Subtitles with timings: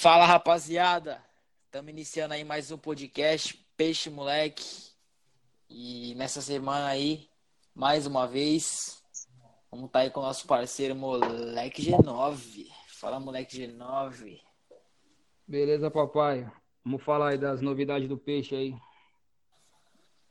[0.00, 1.22] Fala rapaziada,
[1.66, 4.64] estamos iniciando aí mais um podcast Peixe Moleque
[5.68, 7.28] e nessa semana aí,
[7.74, 9.02] mais uma vez,
[9.70, 12.66] vamos estar tá aí com o nosso parceiro Moleque G9.
[12.98, 14.40] Fala Moleque G9.
[15.46, 16.50] Beleza, papai.
[16.82, 18.74] Vamos falar aí das novidades do peixe aí.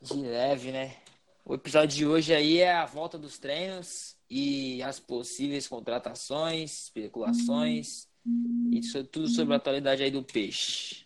[0.01, 0.97] De leve, né?
[1.45, 8.08] O episódio de hoje aí é a volta dos treinos e as possíveis contratações, especulações
[8.25, 11.05] e tudo sobre a atualidade aí do peixe.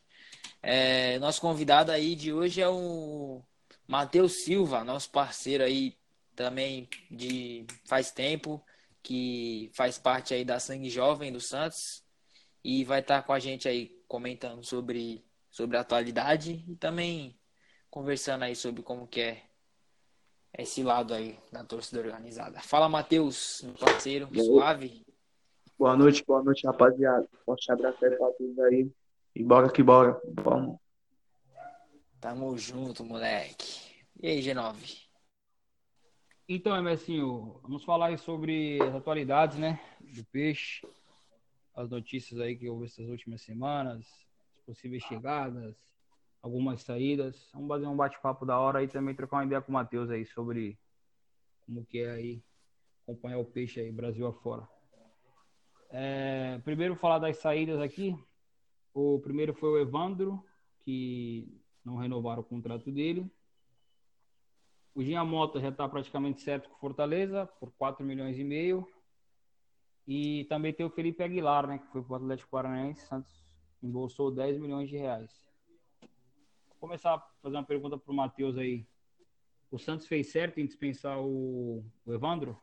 [0.62, 3.42] É, nosso convidado aí de hoje é o
[3.88, 5.98] Matheus Silva, nosso parceiro aí
[6.36, 8.64] também de faz tempo,
[9.02, 12.04] que faz parte aí da Sangue Jovem do Santos
[12.64, 17.38] e vai estar com a gente aí comentando sobre, sobre a atualidade e também
[17.90, 19.44] conversando aí sobre como que é
[20.58, 22.62] esse lado aí da torcida organizada.
[22.62, 25.03] Fala, Matheus, meu parceiro, suave.
[25.78, 27.28] Boa noite, boa noite, rapaziada.
[27.44, 28.92] Forte abraço aí pra todos aí.
[29.36, 30.22] E bora que bora.
[30.36, 30.78] Vamos.
[32.22, 34.06] Tamo junto, moleque.
[34.22, 35.04] E aí, G9?
[36.48, 39.80] Então, Emercinho, vamos falar aí sobre as atualidades, né?
[40.00, 40.88] Do peixe.
[41.76, 44.06] As notícias aí que houve essas últimas semanas,
[44.56, 45.76] as possíveis chegadas,
[46.42, 47.50] algumas saídas.
[47.52, 50.24] Vamos fazer um bate-papo da hora e também trocar uma ideia com o Matheus aí
[50.24, 50.78] sobre
[51.66, 52.44] como que é aí
[53.02, 54.68] acompanhar o peixe aí, Brasil afora.
[55.96, 58.18] É, primeiro falar das saídas aqui.
[58.96, 60.44] O primeiro foi o Evandro,
[60.80, 63.32] que não renovaram o contrato dele.
[64.96, 68.88] O Ginha Mota já está praticamente certo com Fortaleza, por 4 milhões e meio.
[70.08, 73.06] E também tem o Felipe Aguilar, né, que foi para o Atlético Paranaense.
[73.06, 73.46] Santos
[73.82, 75.32] embolsou 10 milhões de reais.
[76.70, 78.88] Vou começar a fazer uma pergunta para o Matheus aí.
[79.70, 82.60] O Santos fez certo em dispensar o, o Evandro?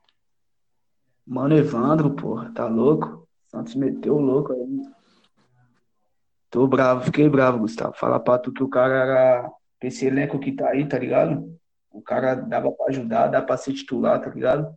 [1.30, 3.24] Mano, Evandro, porra, tá louco?
[3.46, 4.82] Santos meteu o louco aí.
[6.50, 7.94] Tô bravo, fiquei bravo, Gustavo.
[7.94, 9.52] Fala pra tu que o cara era.
[9.80, 11.56] Esse elenco que tá aí, tá ligado?
[11.92, 14.76] O cara dava pra ajudar, dá pra ser titular, tá ligado?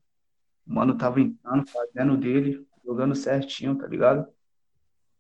[0.67, 4.28] O mano tava entrando, fazendo dele, jogando certinho, tá ligado?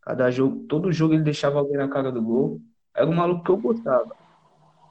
[0.03, 2.61] Cada jogo, todo jogo ele deixava alguém na cara do gol.
[2.95, 4.15] Era um maluco que eu gostava.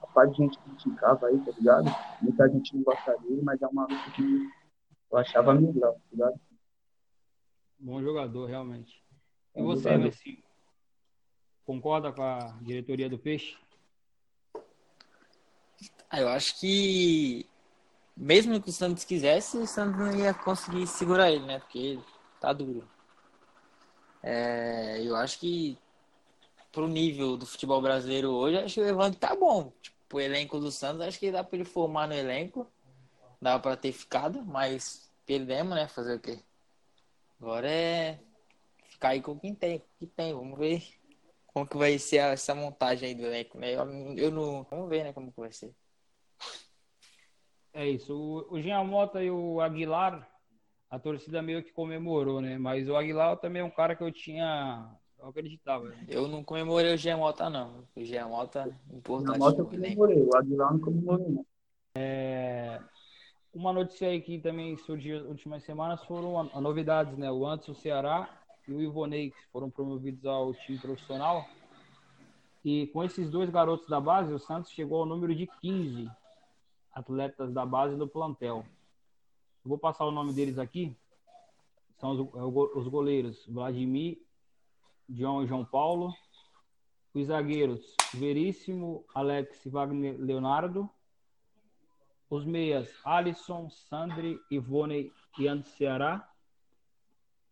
[0.03, 1.89] A parte de gente criticava aí, tá ligado?
[2.21, 4.62] Muita gente não gosta dele, mas é um maluco que
[5.13, 6.41] eu achava melhor, tá ligado?
[7.79, 9.03] Bom jogador, realmente.
[9.55, 10.43] E Bom você, Messi,
[11.65, 13.57] concorda com a diretoria do Peixe?
[16.09, 17.47] Ah, eu acho que
[18.17, 21.59] mesmo que o Santos quisesse, o Santos não ia conseguir segurar ele, né?
[21.59, 21.99] Porque
[22.41, 22.89] tá duro.
[24.23, 25.79] É, eu acho que
[26.71, 29.73] pro nível do futebol brasileiro hoje, acho que o Evandro tá bom.
[29.83, 32.67] Tipo, o elenco do Santos, acho que dá pra ele formar no elenco.
[33.43, 35.89] Dava pra ter ficado, mas perdemos, né?
[35.89, 36.39] Fazer o quê?
[37.41, 38.21] Agora é
[38.85, 40.33] ficar aí com quem tem, que tem.
[40.33, 40.81] Vamos ver
[41.49, 43.75] como que vai ser essa montagem aí do elenco, né?
[43.75, 43.85] Eu,
[44.17, 44.63] eu não.
[44.71, 45.75] Vamos ver, né, como que vai ser.
[47.73, 48.15] É isso.
[48.15, 50.25] O, o Jean Mota e o Aguilar,
[50.89, 52.57] a torcida meio que comemorou, né?
[52.59, 54.89] Mas o Aguilar também é um cara que eu tinha.
[55.19, 55.89] Eu acreditava.
[55.89, 56.07] Né?
[56.09, 57.89] Eu não comemorei o Jean Mota, não.
[57.97, 59.37] O Jean Mota é importante.
[59.37, 61.47] O Mota eu comemorei, o Aguilar não comemorei, não.
[61.95, 62.81] É,
[63.55, 67.31] uma notícia aí que também surgiu nas últimas semanas foram a, a novidades, né?
[67.31, 68.29] O Antes, o Ceará
[68.67, 71.45] e o Ivonei, que foram promovidos ao time profissional.
[72.65, 76.11] E com esses dois garotos da base, o Santos chegou ao número de 15
[76.93, 78.65] atletas da base do plantel.
[79.65, 80.97] Eu vou passar o nome deles aqui.
[81.99, 84.19] São os, é os goleiros Vladimir,
[85.09, 86.15] João e João Paulo.
[87.15, 90.89] Os zagueiros Veríssimo, Alex Wagner Leonardo
[92.33, 96.27] os meias Alisson, Sandri, Ivone e Ando Ceará.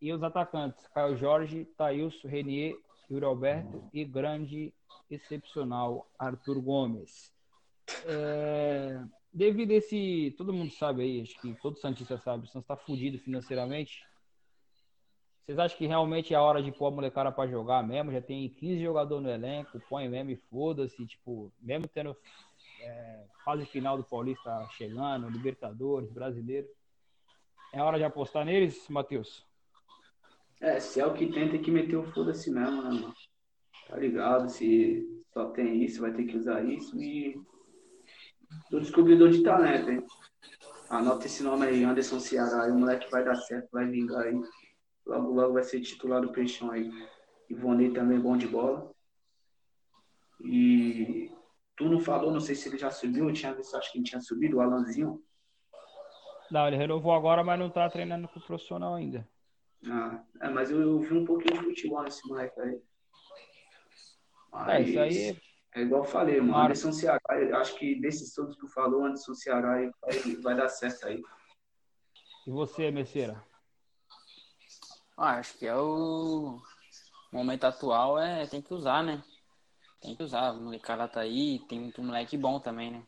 [0.00, 2.74] E os atacantes Caio Jorge, Thailson, Renier,
[3.10, 4.72] Yuri Alberto e grande
[5.10, 7.30] excepcional Arthur Gomes.
[8.06, 10.34] É, devido a esse.
[10.38, 14.02] Todo mundo sabe aí, acho que todo Santista sabe, o Santos está fudido financeiramente.
[15.44, 18.12] Vocês acham que realmente é a hora de pôr a molecada para jogar mesmo?
[18.12, 22.16] Já tem 15 jogadores no elenco, põe mesmo e foda-se, tipo, mesmo tendo
[22.82, 26.68] é, fase final do Paulista chegando, Libertadores, Brasileiro.
[27.72, 29.46] É hora de apostar neles, Matheus?
[30.60, 33.14] É, se é o que tem, tem que meter o foda-se mesmo, né, mano?
[33.88, 34.48] Tá ligado?
[34.48, 37.40] Se só tem isso, vai ter que usar isso e.
[38.70, 40.04] Do descobridor de talento, hein?
[40.88, 42.66] Anota esse nome aí, Anderson Ceará.
[42.66, 44.40] O moleque vai dar certo, vai vingar aí.
[45.06, 46.90] Logo, logo vai ser titular do Peixão aí.
[47.48, 48.90] Ivonei também bom de bola.
[50.40, 51.30] E
[51.80, 54.04] Tu não falou, não sei se ele já subiu, eu tinha visto, acho que ele
[54.04, 55.24] tinha subido, o Alanzinho.
[56.50, 59.26] Não, ele renovou agora, mas não tá treinando com o profissional ainda.
[59.86, 62.82] Ah, é, mas eu, eu, vi um pouquinho de futebol nesse moleque aí.
[64.52, 65.42] Mas É, isso aí
[65.74, 66.52] é igual eu falei, mano.
[66.52, 66.64] Claro.
[66.66, 70.68] Anderson Ceará, eu acho que desses todos que tu falou, Anderson Ceará vai, vai dar
[70.68, 71.22] certo aí.
[72.46, 73.42] E você, Messeira?
[75.16, 76.60] Ah, acho que é o
[77.32, 79.24] momento atual é tem que usar, né?
[80.00, 80.52] Tem que usar.
[80.52, 83.02] O molecada tá aí, tem muito moleque bom também, né?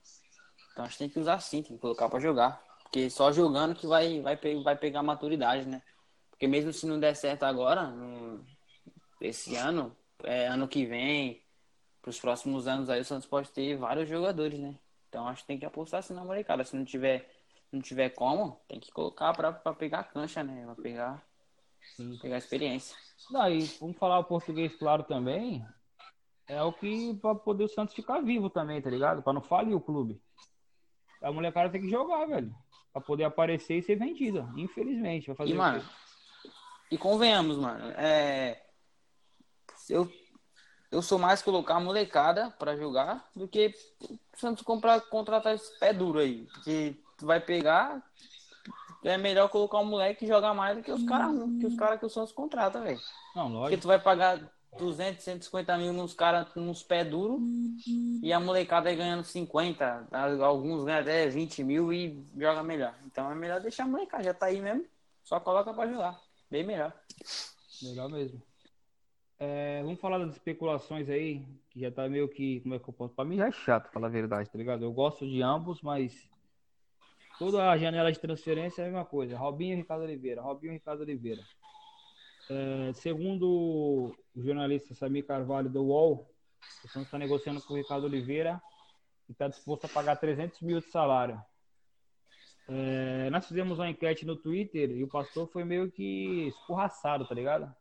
[0.72, 2.62] Então acho que tem que usar sim, tem que colocar pra jogar.
[2.82, 5.82] Porque só jogando que vai, vai, vai pegar maturidade, né?
[6.30, 8.44] Porque mesmo se não der certo agora, no-
[9.20, 11.42] esse ano, é, ano que vem,
[12.02, 14.74] pros próximos anos aí, o Santos pode ter vários jogadores, né?
[15.08, 16.64] Então acho que tem que apostar assim na molecada.
[16.64, 17.30] Se não tiver,
[17.70, 20.64] não tiver como, tem que colocar pra, pra pegar a cancha, né?
[20.64, 21.22] Pra pegar,
[21.96, 22.18] Sim.
[22.20, 22.96] pegar a experiência.
[23.30, 25.64] Daí, vamos falar o português claro também.
[26.48, 29.22] É o que para poder o Santos ficar vivo também, tá ligado?
[29.22, 30.20] Pra não falir o clube.
[31.22, 32.54] A molecada tem que jogar, velho.
[32.92, 34.48] Pra poder aparecer e ser vendida.
[34.56, 35.28] Infelizmente.
[35.28, 35.84] Vai fazer E, mano,
[36.90, 38.60] e convenhamos, mano, é.
[39.88, 40.10] Eu,
[40.90, 43.74] eu sou mais colocar a molecada pra jogar do que
[44.10, 46.46] o Santos comprar, contratar esse pé duro aí.
[46.52, 48.02] Porque tu vai pegar.
[49.04, 51.98] É melhor colocar um moleque e jogar mais do que os caras que os caras
[51.98, 53.00] que o Santos contrata, velho.
[53.34, 53.82] Não, Porque lógico.
[53.82, 54.38] tu vai pagar
[54.78, 57.40] 200, 150 mil nos caras, nos pés duros,
[58.22, 60.08] e a molecada aí ganhando 50,
[60.40, 62.94] alguns ganham até 20 mil e joga melhor.
[63.06, 64.84] Então é melhor deixar a molecada, já tá aí mesmo,
[65.22, 66.20] só coloca pra jogar.
[66.50, 66.92] Bem melhor.
[67.82, 68.42] Legal mesmo.
[69.38, 72.60] É, vamos falar das especulações aí, que já tá meio que.
[72.60, 73.12] Como é que eu posso?
[73.12, 74.84] Pra mim já é chato, falar a verdade, tá ligado?
[74.84, 76.30] Eu gosto de ambos, mas
[77.38, 79.36] toda a janela de transferência é a mesma coisa.
[79.36, 80.40] Robinho e Ricardo Oliveira.
[80.40, 81.42] Robinho e Ricardo Oliveira.
[82.50, 86.30] É, segundo o jornalista Samir Carvalho do UOL,
[86.84, 88.60] o Santos está negociando com o Ricardo Oliveira
[89.28, 91.40] e está disposto a pagar 300 mil de salário.
[92.68, 97.34] É, nós fizemos uma enquete no Twitter e o pastor foi meio que escorraçado, tá
[97.34, 97.74] ligado?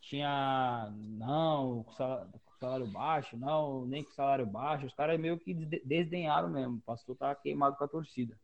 [0.00, 4.86] Tinha não, com salário, baixo, não, nem com salário baixo.
[4.86, 6.76] Os caras meio que de- desdenharam mesmo.
[6.76, 8.38] O pastor tá queimado com a torcida.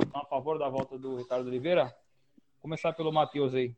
[0.00, 1.94] Então, a favor da volta do Ricardo Oliveira?
[2.60, 3.74] Começar pelo Matheus aí.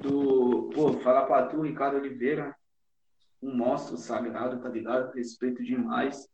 [0.00, 2.56] Do, pô, falar pra tu, Ricardo Oliveira,
[3.42, 5.12] um monstro sagrado, tá ligado?
[5.12, 6.26] Respeito demais.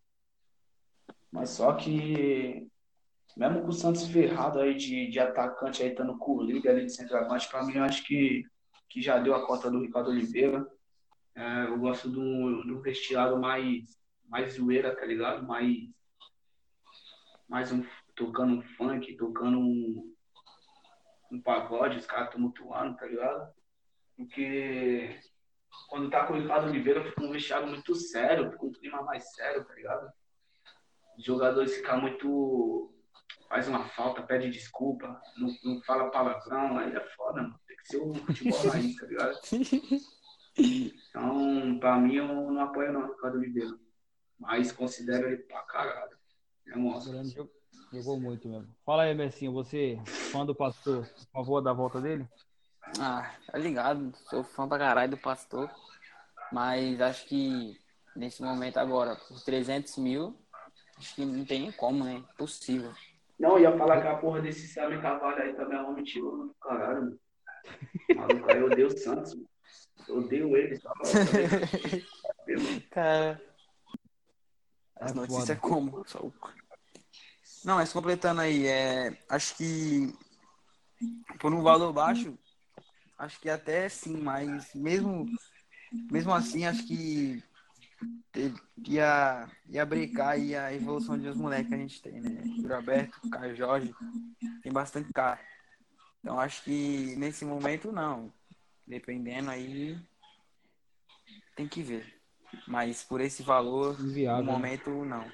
[1.32, 2.70] Mas só que,
[3.36, 6.86] mesmo com o Santos ferrado aí de, de atacante aí, estando com o líder ali
[6.86, 8.44] de centroavante, pra mim eu acho que,
[8.88, 10.64] que já deu a cota do Ricardo Oliveira.
[11.34, 13.98] É, eu gosto do, do vestiário mais,
[14.28, 15.44] mais zoeira, tá ligado?
[15.44, 15.76] Mais,
[17.48, 17.84] mais um,
[18.14, 20.14] tocando um funk, tocando um,
[21.32, 23.55] um pagode, os caras tumultuando, tá ligado?
[24.16, 25.20] Porque
[25.88, 29.32] quando tá com o Ricardo Oliveira, fica um vestiário muito sério, fica um clima mais
[29.34, 30.10] sério, tá ligado?
[31.18, 32.92] Os jogadores ficam muito.
[33.48, 37.60] Faz uma falta, pede desculpa, não, não fala palavrão, aí é foda, mano.
[37.66, 39.38] Tem que ser o futebol raiz, tá ligado?
[40.58, 43.78] Então, pra mim, eu não apoio não o Ricardo Oliveira.
[44.38, 46.16] Mas considero ele pra caralho.
[46.66, 47.22] É monstro.
[47.92, 48.74] Jogou muito mesmo.
[48.84, 49.98] Fala aí, Messinho, você,
[50.32, 52.28] fã do pastor, a favor da volta dele?
[53.00, 55.70] Ah, tá ligado, sou fã pra caralho do pastor,
[56.52, 57.78] mas acho que
[58.14, 60.36] nesse momento agora, por 300 mil,
[60.98, 62.14] acho que não tem nem como, né?
[62.14, 62.92] Impossível.
[63.38, 66.54] Não, ia falar que a porra desse Samir Carvalho aí também é um mentiroso do
[66.54, 67.20] caralho, mano.
[68.14, 69.48] Maluco, aí eu odeio o Santos, mano.
[70.08, 70.92] Eu odeio ele, só.
[72.90, 73.42] Cara,
[74.98, 75.26] É as foda.
[75.26, 76.02] notícias como?
[76.06, 76.20] Só
[77.64, 80.14] Não, mas completando aí, é, acho que
[81.38, 82.38] por um valor baixo,
[83.18, 85.26] acho que até sim, mas mesmo,
[86.10, 87.42] mesmo assim, acho que
[88.86, 92.42] ia, ia brecar aí a evolução de os moleques que a gente tem, né?
[92.64, 93.94] O Roberto, o Caio Jorge,
[94.62, 95.40] tem bastante cara.
[96.20, 98.32] Então acho que nesse momento não.
[98.86, 99.98] Dependendo aí,
[101.56, 102.20] tem que ver.
[102.68, 104.52] Mas por esse valor, Inviável, no né?
[104.52, 105.24] momento, não.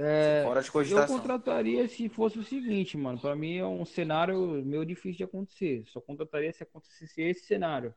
[0.00, 1.18] É, Fora de eu cogitação.
[1.18, 3.18] contrataria se fosse o seguinte, mano.
[3.18, 5.84] Pra mim é um cenário meio difícil de acontecer.
[5.88, 7.92] Só contrataria se acontecesse esse cenário.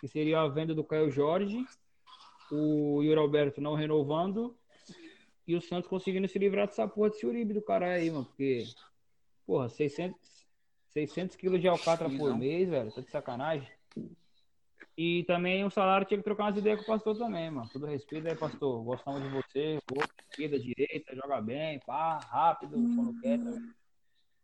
[0.00, 1.64] Que seria a venda do Caio Jorge,
[2.52, 4.54] o Yuri Alberto não renovando
[5.46, 8.24] e o Santos conseguindo se livrar dessa porra desse Uribe do caralho aí, mano.
[8.26, 8.64] Porque,
[9.46, 10.46] porra, 600,
[10.90, 12.38] 600 quilos de alcatra por Não.
[12.38, 12.92] mês, velho.
[12.92, 13.68] Tá de sacanagem.
[15.02, 17.66] E também o salário tinha que trocar umas ideias com o pastor também, mano.
[17.72, 18.84] Todo respeito aí, pastor.
[18.84, 19.78] Gostamos de você.
[19.90, 23.38] Boa, esquerda, direita, joga bem, pá, rápido, quando quer.
[23.38, 23.50] tá?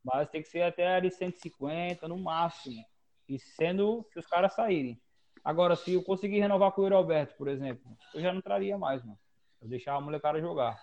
[0.03, 2.83] Mas tem que ser até ali 150 no máximo.
[3.29, 4.99] E sendo que os caras saírem.
[5.45, 8.79] Agora, se eu conseguir renovar com o Yuri Alberto, por exemplo, eu já não traria
[8.79, 9.19] mais, mano.
[9.61, 10.83] Eu deixava a molecada jogar.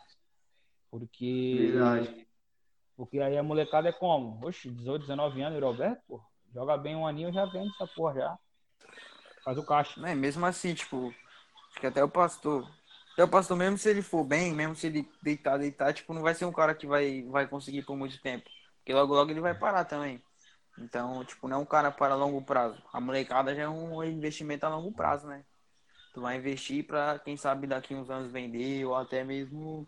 [0.92, 1.72] Porque.
[1.72, 2.28] Verdade.
[2.96, 4.40] Porque aí a molecada é como?
[4.46, 6.22] Oxe, 18, 19 anos, Yuri Alberto, pô.
[6.54, 8.40] Joga bem um aninho, já vende essa porra já.
[9.44, 10.00] Faz o caixa.
[10.00, 10.16] Né?
[10.16, 11.14] Mesmo assim, tipo,
[11.70, 12.70] acho que até o pastor.
[13.14, 16.24] Até o pastor, mesmo se ele for bem, mesmo se ele deitar, deitar, tipo, não
[16.24, 18.50] vai ser um cara que vai, vai conseguir por muito tempo.
[18.78, 20.22] Porque logo, logo ele vai parar também.
[20.80, 22.82] Então, tipo, não é um cara para longo prazo.
[22.92, 25.46] A molecada já é um investimento a longo prazo, né?
[26.14, 29.88] Tu vai investir pra, quem sabe, daqui uns anos vender, ou até mesmo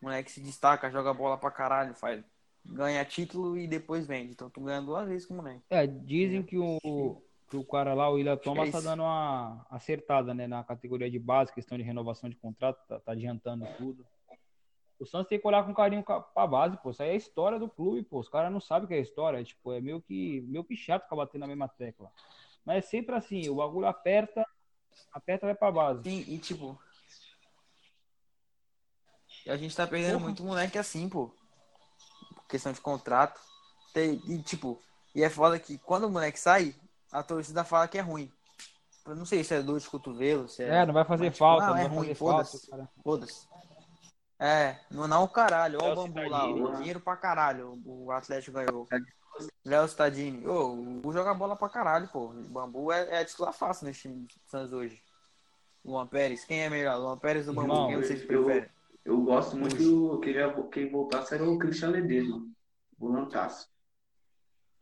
[0.00, 2.24] o moleque se destaca, joga bola pra caralho, faz,
[2.64, 4.32] ganha título e depois vende.
[4.32, 5.62] Então tu ganha duas vezes com o moleque.
[5.70, 7.22] É, dizem que o,
[7.52, 11.10] que o cara lá, o William Thomas, é tá dando uma acertada, né, na categoria
[11.10, 14.06] de base, questão de renovação de contrato, tá, tá adiantando tudo.
[14.98, 16.90] O Santos tem que olhar com carinho ca- pra base, pô.
[16.90, 18.20] Isso aí é a história do clube, pô.
[18.20, 19.38] Os caras não sabem o que é história.
[19.38, 22.10] É, tipo, é meio que, meio que chato ficar batendo na mesma tecla.
[22.64, 24.46] Mas é sempre assim, o bagulho aperta,
[25.12, 26.04] aperta vai pra base.
[26.04, 26.80] Sim, e tipo.
[29.44, 30.24] E a gente tá perdendo Porra.
[30.24, 31.30] muito moleque assim, pô.
[32.48, 33.38] Questão de contrato.
[33.92, 34.80] Tem, e tipo,
[35.14, 36.74] e é foda que quando o moleque sai,
[37.12, 38.30] a torcida fala que é ruim.
[39.06, 40.82] Eu não sei se é dor de cotovelo, se é.
[40.82, 42.44] É, não vai fazer mas, tipo, falta, não, não é vai ruim, fazer falta.
[42.44, 42.88] foda-se.
[43.02, 43.48] Foda-se.
[44.38, 45.78] É, não, não o caralho.
[45.82, 46.76] Olha o bambu lá, o né?
[46.78, 47.80] dinheiro pra caralho.
[47.84, 48.88] O Atlético ganhou.
[49.64, 50.46] Léo Stadini.
[50.46, 52.26] Ô, o joga bola pra caralho, pô.
[52.26, 55.00] O Bambu é, é titular fácil nesse time do Santos hoje.
[55.84, 56.98] Luan Pérez, quem é melhor?
[56.98, 57.72] Luan Pérez ou Bambu?
[57.72, 58.68] Irmão, quem vocês eu- preferem?
[59.04, 62.46] Eu gosto muito do que já quem voltasse era o Cristiano Ledesma.
[62.98, 63.68] Volantaço.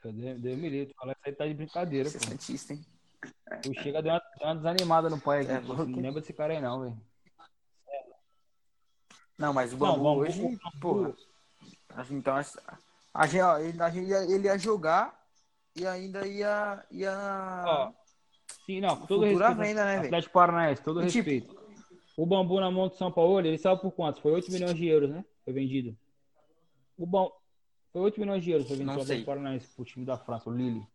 [0.05, 0.95] Eu dei, um milito.
[0.99, 2.85] Fala isso aí tá de brincadeira, Você é santista, hein?
[3.69, 5.51] O Chega deu uma, deu uma desanimada no pai aqui.
[5.53, 7.01] É, porque- Não lembra desse cara aí, não, velho.
[9.39, 11.15] Não, mas o Não, Bambu, o Bambu- hoje, Bambu- porra.
[11.95, 12.37] a gente- Então,
[13.15, 15.19] a, gente, ó, ele, a gente ia, ele ia jogar
[15.75, 16.85] e ainda ia.
[16.91, 17.65] ia...
[17.67, 17.93] Ó,
[18.67, 19.55] sim, não, todo respeito.
[19.57, 19.99] venda, né?
[19.99, 21.61] Atlético Paranaense, todo E, tipo, respeito.
[22.17, 24.21] O Bambu na mão do São Paulo, ele saiu por quantos?
[24.21, 25.25] Foi 8 milhões de euros, né?
[25.45, 25.97] Foi vendido.
[26.99, 27.31] O bom
[27.93, 30.53] Foi 8 milhões de euros foi vendido para o Paranaense pro time da França, o
[30.53, 30.87] Lille.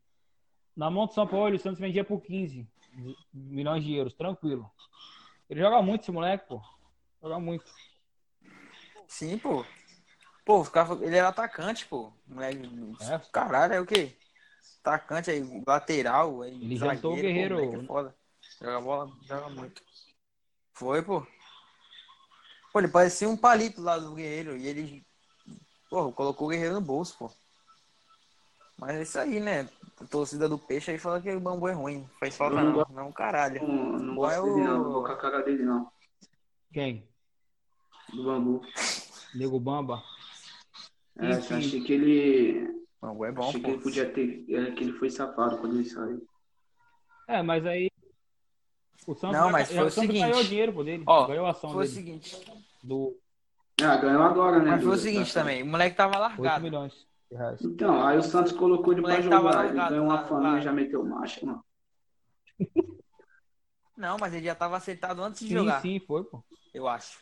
[0.75, 2.67] Na mão do São Paulo, o Santos vendia por 15
[3.33, 4.69] milhões de euros, tranquilo.
[5.49, 6.61] Ele joga muito esse moleque, pô.
[7.21, 7.65] Joga muito.
[9.07, 9.65] Sim, pô.
[10.45, 10.63] Pô,
[11.01, 12.13] ele era atacante, pô.
[12.27, 12.69] Moleque,
[13.01, 13.19] É.
[13.31, 14.15] Caralho, é o quê?
[14.81, 16.43] Atacante aí, lateral.
[16.43, 17.71] Aí, Ele jantou o zagueiro, Guerreiro.
[17.71, 18.15] Pô, é foda.
[18.61, 19.81] Joga bola, joga muito.
[20.73, 21.25] Foi, pô.
[22.71, 24.55] Pô, ele parecia um palito lá do Guerreiro.
[24.57, 25.05] E ele,
[25.95, 27.31] pô, colocou o Guerreiro no bolso, pô.
[28.77, 29.69] Mas é isso aí, né?
[30.01, 32.05] A torcida do Peixe aí fala que o bambu é ruim.
[32.19, 33.65] Faz falta não não, não, caralho.
[33.65, 34.81] Não, não gosto é dele, não.
[34.81, 35.89] o- Não vou com a cara dele, não.
[36.73, 37.07] Quem?
[38.13, 38.61] Do bambu.
[39.33, 40.03] Nego Bamba.
[41.17, 41.53] É, sim.
[41.53, 42.67] achei que ele.
[43.01, 43.67] O bambu é bom, achei pô.
[43.69, 44.45] que ele podia ter.
[44.53, 46.27] é, que ele foi safado quando ele saiu.
[47.29, 47.89] É, mas aí.
[49.07, 50.19] O Santos, Não, mas foi o o Santos seguinte.
[50.29, 51.03] ganhou dinheiro por dele.
[51.07, 51.93] Ó, ganhou a ação Foi o dele.
[51.93, 52.45] seguinte.
[52.83, 53.17] Do
[53.85, 54.71] Ah, ganhou agora, né?
[54.71, 55.63] Mas foi o seguinte da- também.
[55.63, 56.63] O moleque tava 8 largado.
[56.63, 56.93] milhões
[57.31, 57.61] de reais.
[57.61, 59.37] Então, aí o Santos colocou ele pra jogar.
[59.37, 61.63] Ele largado ganhou uma família e já meteu marcha, mano.
[63.97, 66.43] Não, mas ele já tava acertado antes de Sim, jogar, sim, foi, pô.
[66.73, 67.17] eu acho.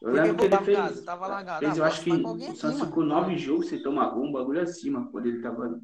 [0.00, 0.78] Eu Porque, lembro que ele tava fez.
[0.78, 1.58] largado, tava largado.
[1.60, 4.60] fez Ah, eu acho que o Santos ficou nove jogos sem tomar gol, um bagulho
[4.60, 5.80] acima, quando ele tava.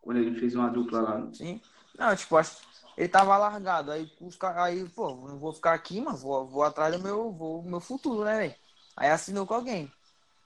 [0.00, 1.28] Quando ele fez uma dupla lá.
[1.32, 1.60] Sim.
[1.98, 2.58] Não, tipo, acho
[2.96, 3.90] ele tava largado.
[3.90, 6.16] Aí, os aí pô, não vou ficar aqui, mano.
[6.16, 8.54] Vou, vou atrás do meu, vou, meu futuro, né, velho?
[8.96, 9.90] Aí assinou com alguém.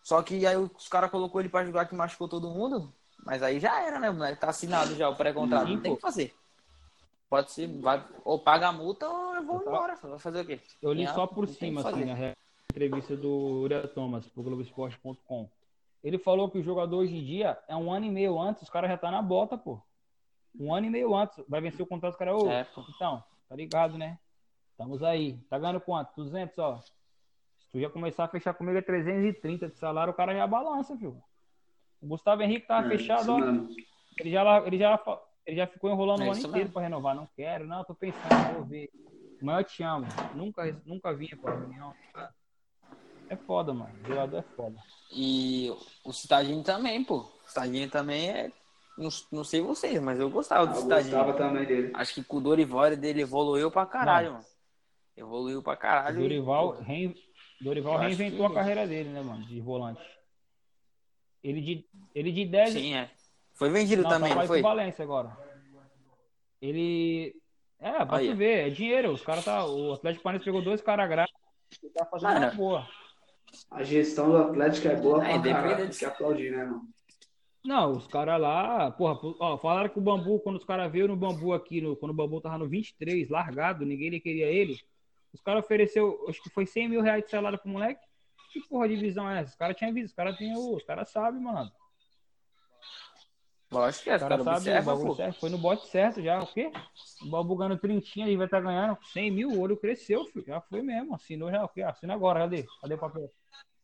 [0.02, 2.92] Só que aí os caras colocou ele pra jogar que machucou todo mundo.
[3.24, 4.40] Mas aí já era, né, moleque?
[4.40, 5.68] Tá assinado já o pré-contrato.
[5.68, 6.34] Não tem o que fazer.
[7.28, 9.94] Pode ser, vai, ou paga a multa ou eu vou embora.
[10.02, 10.60] Vai fazer o quê?
[10.82, 12.36] Eu li só por cima, assim, na re-
[12.70, 13.28] entrevista do
[13.62, 15.48] Uriel Thomas, pro Globoesporte.com.
[16.02, 18.70] Ele falou que o jogador hoje em dia é um ano e meio antes, os
[18.70, 19.80] caras já tá na bota, pô.
[20.58, 21.38] Um ano e meio antes.
[21.48, 22.34] Vai vencer o contrato, os caras,
[22.96, 24.18] então, tá ligado, né?
[24.72, 25.34] Estamos aí.
[25.48, 26.10] Tá ganhando quanto?
[26.16, 26.80] 200, ó.
[27.70, 30.96] Se tu já começar a fechar comigo é 330 de salário, o cara já balança,
[30.96, 31.22] filho.
[32.02, 33.38] O Gustavo Henrique tava É, fechado, ó.
[34.18, 35.00] Ele já, ele já,
[35.46, 36.72] ele já ficou enrolando É o ano inteiro mesmo.
[36.72, 37.14] pra renovar.
[37.14, 38.90] Não quero, não, tô pensando, vou ver.
[39.40, 40.06] Mas eu te amo.
[40.34, 41.94] Nunca, nunca vinha pra reunião.
[43.28, 43.94] É foda, mano.
[44.04, 44.76] Jogador é foda.
[45.12, 45.70] E
[46.04, 47.18] o Citadinho também, pô.
[47.18, 48.52] O Citadinho também é.
[48.98, 51.16] Não, não sei vocês, mas eu gostava do Ah, eu Citadinho.
[51.16, 51.92] gostava também dele.
[51.94, 54.34] Acho que com o Dorival dele evoluiu pra caralho, Não.
[54.34, 54.44] mano.
[55.16, 56.18] Evoluiu pra caralho.
[56.18, 57.14] Dorival, Pô, rein-
[57.60, 59.44] Dorival Eu reinventou que- a carreira dele, né, mano?
[59.44, 60.00] De volante.
[61.42, 62.72] Ele de, ele de 10.
[62.72, 63.10] Sim, é.
[63.54, 64.62] Foi vendido não, também, tá não mais foi?
[64.62, 65.36] Valência agora.
[66.60, 67.34] Ele.
[67.78, 68.28] É, pra Aí.
[68.30, 69.12] tu ver, é dinheiro.
[69.12, 69.64] Os caras tá.
[69.64, 71.34] O Atlético Paranaense pegou dois caras grátis
[71.82, 72.46] e tá fazendo Mano.
[72.46, 72.88] uma boa.
[73.70, 75.76] A gestão do Atlético é boa É, pra depende caralho.
[75.76, 76.82] de- Tem que aplaudir, né, mano?
[77.64, 81.16] Não, os caras lá, porra, ó, falaram que o bambu, quando os caras veio no
[81.16, 84.78] bambu aqui, no, quando o bambu tava no 23, largado, ninguém queria ele.
[85.32, 88.00] Os caras ofereceu, acho que foi 100 mil reais de salário pro moleque.
[88.52, 89.50] Que porra de visão é essa?
[89.50, 91.70] Os caras tinham visto, os caras tinham, os caras sabem, mano.
[93.70, 95.14] Lógico que é, O cara cara sabe o observa, bagulho pô.
[95.14, 95.38] certo.
[95.40, 96.40] Foi no bote certo já.
[96.40, 96.72] O quê?
[97.22, 99.50] O Babu ganhando trintinha, ele vai estar ganhando 100 mil.
[99.50, 100.44] O olho cresceu, filho.
[100.44, 101.14] Já foi mesmo.
[101.14, 101.64] Assinou já.
[101.64, 101.82] O quê?
[101.82, 102.40] Assina agora.
[102.40, 102.66] Cadê?
[102.80, 103.30] Cadê o papel?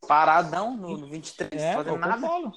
[0.09, 2.21] Paradão no, no 23, É, fazendo eu nada.
[2.27, 2.53] falo.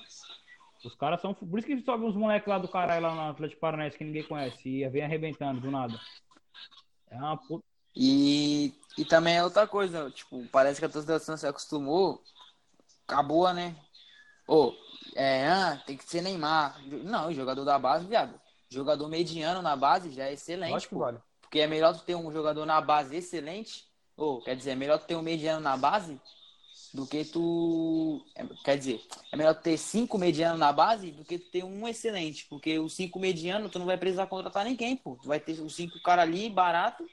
[0.84, 1.32] Os caras são.
[1.36, 4.24] Por isso que sobe uns moleques lá do caralho lá no Atlético Paranaense que ninguém
[4.24, 4.68] conhece.
[4.68, 6.00] E vem arrebentando do nada.
[7.12, 7.64] É uma puta.
[7.96, 12.22] E, e também é outra coisa, tipo, parece que a torcida se acostumou.
[13.08, 13.76] Acabou, né?
[14.48, 14.74] Ô,
[15.16, 16.80] é, ah, tem que ser Neymar.
[16.86, 18.40] Não, jogador da base, viado.
[18.70, 21.18] Jogador mediano na base já é excelente, Lógico que vale.
[21.42, 25.00] Porque é melhor tu ter um jogador na base excelente, ou quer dizer, é melhor
[25.00, 26.20] tu ter um mediano na base
[26.94, 28.24] do que tu.
[28.36, 31.64] é, quer dizer, é melhor tu ter cinco medianos na base do que tu ter
[31.64, 32.46] um excelente.
[32.50, 35.18] Porque os cinco medianos tu não vai precisar contratar ninguém, pô.
[35.22, 37.04] Tu vai ter os cinco caras ali barato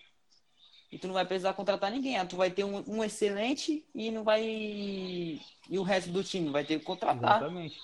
[0.90, 2.16] e tu não vai precisar contratar ninguém.
[2.18, 4.42] Aí tu vai ter um, um excelente e não vai.
[4.44, 5.40] E
[5.78, 7.36] o resto do time vai ter que contratar.
[7.38, 7.78] Exatamente.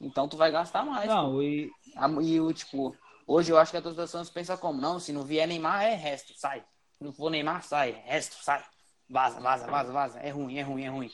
[0.00, 1.06] Então tu vai gastar mais.
[1.08, 1.14] pô.
[1.14, 1.70] Não, e.
[1.96, 2.94] A- E o tipo,
[3.26, 4.80] hoje eu acho que a torcida Santos pensa como?
[4.80, 6.62] Não, se não vier Neymar, é resto, sai.
[6.98, 7.92] Se não for Neymar, sai.
[8.04, 8.62] Resto, sai.
[9.08, 10.18] Vaza, vaza, vaza, vaza.
[10.20, 11.10] É ruim, é ruim, é ruim.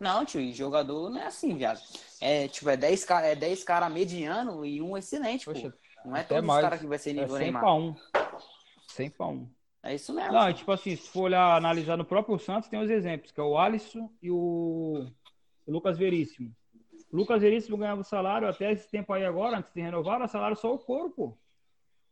[0.00, 1.80] Não, tio, e jogador não é assim, viado.
[2.20, 5.52] É, tipo, é 10 caras é 10 cara mediano e um excelente, pô.
[5.52, 5.72] Poxa,
[6.04, 6.62] Não é mais.
[6.62, 7.62] caras que vai ser É nível 100 Neymar.
[7.62, 7.94] pra 1.
[8.88, 9.48] 100 pra 1.
[9.82, 10.32] É isso mesmo.
[10.32, 13.42] Não, tipo assim, se for olhar, analisar no próprio Santos, tem os exemplos, que é
[13.42, 15.06] o Alisson e o,
[15.66, 16.54] o Lucas Veríssimo.
[17.12, 20.56] O Lucas Veríssimo ganhava salário até esse tempo aí agora, antes de renovar, era salário
[20.56, 21.36] só o couro, pô.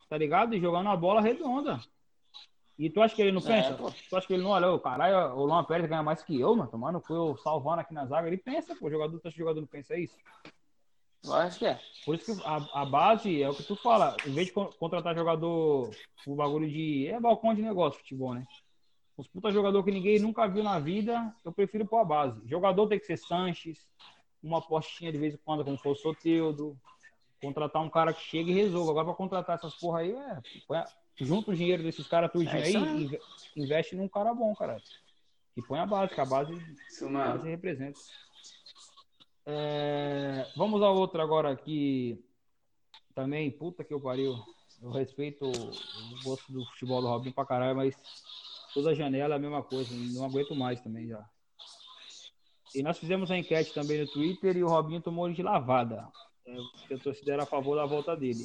[0.09, 0.55] Tá ligado?
[0.55, 1.79] E jogando a bola redonda.
[2.77, 3.75] E tu acha que ele não É, pensa?
[3.75, 3.91] pô.
[4.09, 6.57] tu acha que ele não olha, ô, caralho, o Luan Pérez ganha mais que eu,
[6.57, 6.71] mano.
[6.71, 8.27] Tomando, fui eu salvando aqui na zaga.
[8.27, 10.17] Ele pensa, pô, o jogador, tu acha que o jogador não pensa isso?
[11.25, 11.79] Eu acho que é.
[12.05, 14.17] Por isso que a, a base é o que tu fala.
[14.27, 15.91] Em vez de con- contratar jogador
[16.27, 17.07] o bagulho de.
[17.09, 18.47] É balcão de negócio, futebol, né?
[19.17, 22.41] Os puta jogador que ninguém nunca viu na vida, eu prefiro pôr a base.
[22.47, 23.87] Jogador tem que ser Sanches,
[24.43, 26.77] uma postinha de vez em quando, como for o Soteudo.
[27.43, 28.91] Contratar um cara que chega e resolva.
[28.93, 30.39] Agora, pra contratar essas porra aí, é.
[30.67, 30.87] põe a-
[31.23, 33.11] Junta o dinheiro desses caras tudinho É aí
[33.55, 34.81] e investe num cara bom, cara.
[35.55, 36.55] E põe a base, que a base
[36.89, 37.99] Isso, a base representa.
[39.53, 42.25] É, vamos a outra agora aqui.
[43.15, 44.39] Também, puta que eu pariu.
[44.81, 47.97] Eu respeito o gosto do futebol do Robinho pra caralho, mas
[48.73, 49.93] toda janela é a mesma coisa.
[49.93, 51.29] Não aguento mais também já.
[52.75, 56.09] E nós fizemos a enquete também no Twitter e o Robinho tomou de lavada.
[56.47, 58.45] É, que torcida era a favor da volta dele.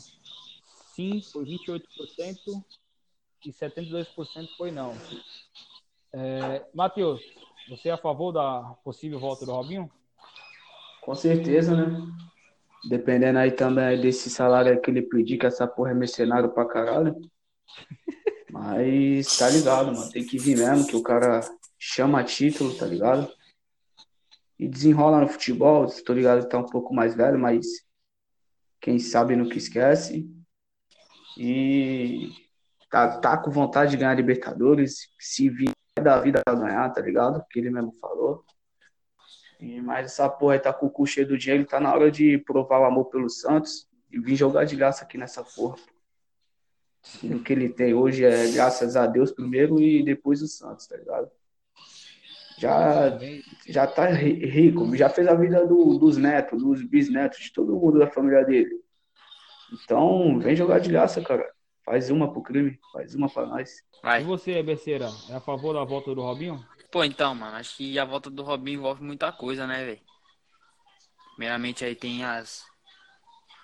[0.95, 2.63] Sim, foi 28%
[3.45, 4.97] e 72% foi não.
[6.11, 7.21] É, Matheus,
[7.69, 9.91] você é a favor da possível volta do Robinho?
[11.05, 12.01] Com certeza, né?
[12.89, 17.15] Dependendo aí também desse salário que ele pedir, que essa porra é mercenário pra caralho.
[18.49, 20.09] Mas tá ligado, mano.
[20.09, 21.41] Tem que vir mesmo, que o cara
[21.77, 23.31] chama título, tá ligado?
[24.57, 25.85] E desenrola no futebol.
[26.03, 27.67] Tô ligado que tá um pouco mais velho, mas
[28.81, 30.27] quem sabe nunca esquece.
[31.37, 32.31] E
[32.89, 35.09] tá, tá com vontade de ganhar Libertadores.
[35.19, 35.69] Se vir
[36.01, 37.45] da vida a ganhar, tá ligado?
[37.51, 38.43] Que ele mesmo falou.
[39.59, 42.11] E, mas essa porra aí tá com o cu cheio do dinheiro, tá na hora
[42.11, 45.77] de provar o amor pelo Santos e vir jogar de graça aqui nessa porra.
[47.23, 50.87] E o que ele tem hoje é graças a Deus primeiro e depois o Santos,
[50.87, 51.29] tá ligado?
[52.57, 53.17] Já,
[53.67, 57.75] já tá ri- rico, já fez a vida do- dos netos, dos bisnetos, de todo
[57.75, 58.81] mundo da família dele.
[59.73, 61.45] Então, vem jogar de graça, cara.
[61.83, 63.79] Faz uma pro crime, faz uma pra nós.
[63.79, 64.23] E Vai.
[64.23, 66.63] você, Beceira, é a favor da volta do Robinho?
[66.95, 70.01] Pô, então, mano, acho que a volta do Robinho envolve muita coisa, né, velho?
[71.31, 72.63] Primeiramente aí tem as.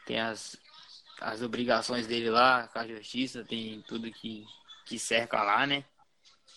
[0.05, 0.57] Tem as.
[1.21, 4.45] As obrigações dele lá com a justiça, tem tudo que,
[4.85, 5.85] que cerca lá, né?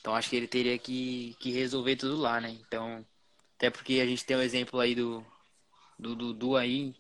[0.01, 2.51] Então acho que ele teria que, que resolver tudo lá, né?
[2.51, 3.07] Então,
[3.55, 5.25] até porque a gente tem o exemplo aí do,
[5.97, 6.93] do Dudu aí.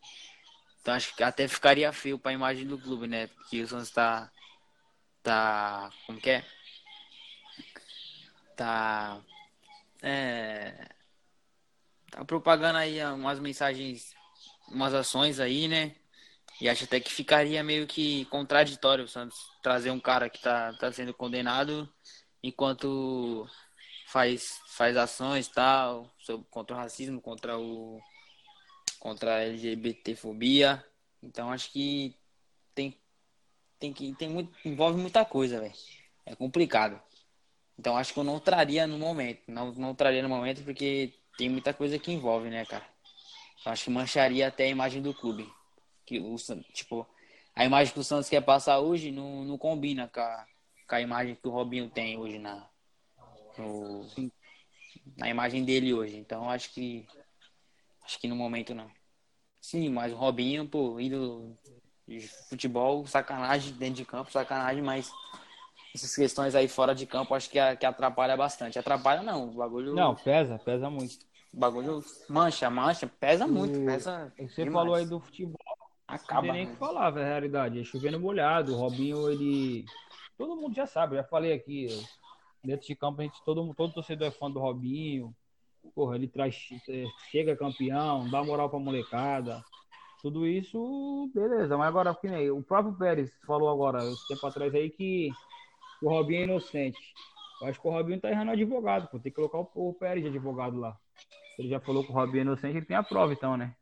[0.81, 3.27] Então acho que até ficaria feio pra imagem do clube, né?
[3.27, 4.31] Porque o Santos tá.
[5.21, 5.91] Tá.
[6.07, 6.45] Como que é?
[8.55, 9.21] Tá.
[10.07, 10.87] É.
[12.11, 14.15] Tá propagando aí umas mensagens,
[14.69, 15.97] umas ações aí, né?
[16.61, 20.75] E acho até que ficaria meio que contraditório o Santos trazer um cara que tá,
[20.75, 21.89] tá sendo condenado
[22.43, 23.49] enquanto
[24.07, 27.99] faz, faz ações tal sobre, contra o racismo, contra o
[29.01, 30.85] contra a LGBTfobia.
[31.23, 32.15] Então acho que
[32.75, 32.95] tem
[33.79, 35.75] tem que tem muito envolve muita coisa, velho.
[36.27, 37.01] É complicado.
[37.79, 41.49] Então acho que eu não traria no momento, não não traria no momento porque tem
[41.49, 42.85] muita coisa que envolve, né, cara?
[43.67, 45.49] Eu acho que mancharia até a imagem do clube.
[46.07, 46.37] Que o
[46.73, 47.07] tipo,
[47.55, 50.47] a imagem que o Santos quer passar hoje não, não combina com a,
[50.89, 52.69] com a imagem que o Robinho tem hoje na
[53.59, 54.07] no-
[55.17, 56.17] na imagem dele hoje.
[56.17, 57.07] Então acho que
[58.05, 58.91] acho que no momento não.
[59.61, 61.57] Sim, mas o Robinho, pô, ídolo
[62.07, 65.13] De futebol, sacanagem dentro de campo, sacanagem, mas
[65.95, 68.79] essas questões aí fora de campo acho que, que atrapalha bastante.
[68.79, 69.95] Atrapalha não, o bagulho.
[69.95, 71.25] Não, pesa, pesa muito.
[71.53, 74.33] O bagulho mancha, mancha, pesa muito, O- pesa.
[74.37, 74.73] Você demais.
[74.73, 75.57] falou aí do futebol,
[76.09, 76.43] não Acaba.
[76.43, 77.81] tem nem o que falar, velho, a realidade.
[77.81, 78.75] É chovendo molhado.
[78.75, 79.85] O Robinho, ele.
[80.37, 81.87] Todo mundo já sabe, já falei aqui.
[82.65, 85.33] Dentro de campo, a gente, todo, todo torcedor é fã do Robinho.
[85.95, 86.57] Porra, ele traz,
[86.89, 89.63] é, chega campeão, dá moral pra molecada.
[90.23, 91.77] Tudo isso, beleza.
[91.77, 95.29] Mas agora, que nem o próprio Pérez falou agora, esse tempo atrás aí, que
[96.05, 96.99] o Robinho é inocente.
[97.61, 99.19] Eu acho que o Robinho tá errando advogado, pô.
[99.19, 100.99] Tem que colocar o, o Pérez de advogado lá.
[101.59, 103.75] Ele já falou que o Robinho é inocente, ele tem a prova, então, né?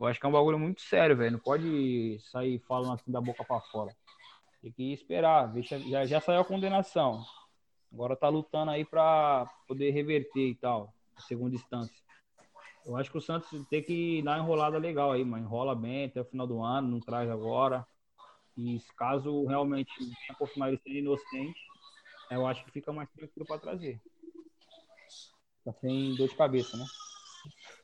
[0.00, 1.32] Eu acho que é um bagulho muito sério, velho.
[1.32, 3.94] Não pode sair falando assim da boca pra fora.
[4.60, 5.46] Tem que esperar.
[5.52, 7.22] Deixa, já, já saiu a condenação.
[7.92, 10.92] Agora tá lutando aí pra poder reverter e tal.
[11.18, 11.94] Segunda instância.
[12.84, 15.44] Eu acho que o Santos tem que dar uma enrolada legal aí, mano.
[15.44, 17.86] Enrola bem até o final do ano, não traz agora.
[18.56, 21.60] E caso realmente venha confirmar ele sendo inocente,
[22.30, 24.00] eu acho que fica mais tranquilo pra trazer.
[25.64, 26.84] Tá sem dor de cabeça, né?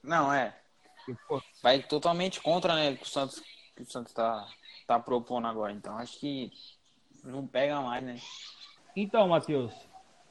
[0.03, 0.57] Não, é.
[1.27, 3.41] Pô, Vai totalmente contra, né, o que o Santos,
[3.75, 4.47] que o Santos tá,
[4.87, 5.73] tá propondo agora.
[5.73, 6.51] Então acho que
[7.25, 8.17] não pega mais, né?
[8.95, 9.75] Então, Matheus,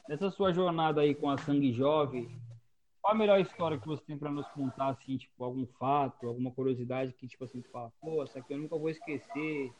[0.07, 2.29] nessa sua jornada aí com a Sangue Jovem,
[3.01, 6.51] qual a melhor história que você tem para nos contar, assim, tipo, algum fato, alguma
[6.51, 9.73] curiosidade que, tipo assim, tu fala, pô, essa aqui eu nunca vou esquecer,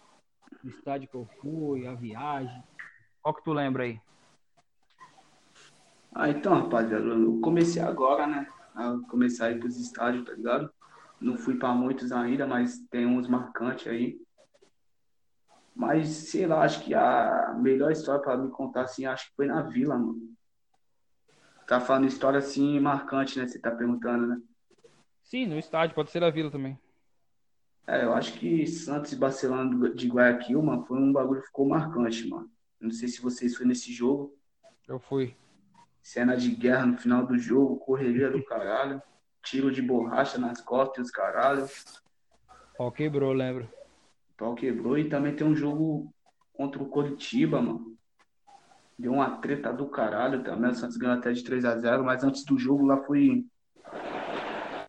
[0.63, 2.63] o estádio que eu fui, a viagem.
[3.21, 3.99] Qual que tu lembra aí?
[6.13, 8.47] Ah, então, rapaziada, eu comecei agora, né?
[8.75, 10.71] A começar a ir pros estádios, tá ligado?
[11.21, 14.19] Não fui pra muitos ainda, mas tem uns marcantes aí.
[15.75, 19.45] Mas, sei lá, acho que a melhor história pra me contar, assim, acho que foi
[19.45, 20.19] na Vila, mano.
[21.67, 23.47] Tá falando história, assim, marcante, né?
[23.47, 24.41] Você tá perguntando, né?
[25.23, 26.77] Sim, no estádio, pode ser a Vila também.
[27.88, 31.68] É, eu acho que Santos e Barcelona de Guayaquil, mano, foi um bagulho que ficou
[31.68, 32.50] marcante, mano.
[32.80, 34.38] Não sei se vocês foram nesse jogo.
[34.88, 35.36] Eu fui.
[36.02, 39.02] Cena de guerra no final do jogo, correria do caralho.
[39.44, 41.68] Tiro de borracha nas costas e os caralho.
[42.78, 43.68] Ó, quebrou, lembro.
[44.38, 44.98] Pau quebrou.
[44.98, 46.13] E também tem um jogo
[46.54, 47.98] contra o Coritiba, mano.
[48.98, 50.72] Deu uma treta do caralho também.
[50.72, 53.46] O Santos ganhou até de 3 a 0 mas antes do jogo lá foi.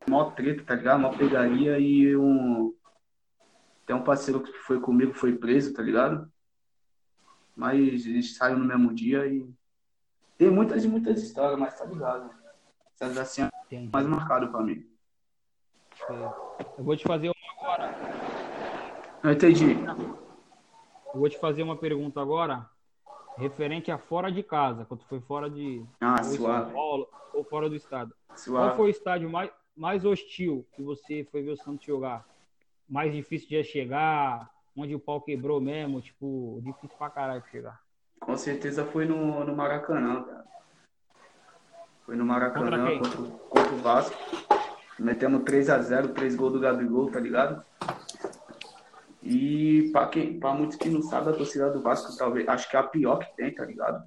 [0.09, 1.01] Mó treta, tá ligado?
[1.01, 2.75] Mó pegaria e um.
[3.91, 6.31] Tem um parceiro que foi comigo, foi preso, tá ligado?
[7.57, 9.53] Mas eles saíram no mesmo dia e.
[10.39, 12.31] Tem muitas e muitas histórias, mas tá ligado?
[12.95, 14.89] Essas assim é mais marcado pra mim.
[16.09, 17.93] Eu vou te fazer uma agora.
[19.25, 19.73] Não entendi.
[21.13, 22.71] Eu vou te fazer uma pergunta agora,
[23.37, 26.71] referente a fora de casa, quando foi fora de Ah, São.
[26.71, 28.15] Paulo ou fora do estado.
[28.29, 28.77] Qual Suave.
[28.77, 32.25] foi o estádio mais, mais hostil que você foi ver o Santos jogar?
[32.91, 37.81] Mais difícil de chegar, onde o pau quebrou mesmo, tipo, difícil pra caralho chegar.
[38.19, 40.45] Com certeza foi no, no Maracanã, cara.
[42.05, 44.17] Foi no Maracanã Contra contra, o- contra o Vasco.
[44.99, 47.65] Metemos 3x0, 3 gols do Gabigol, tá ligado?
[49.23, 52.77] E pra, quem, pra muitos que não sabem, a torcida do Vasco talvez, acho que
[52.77, 54.03] é a pior que tem, tá ligado?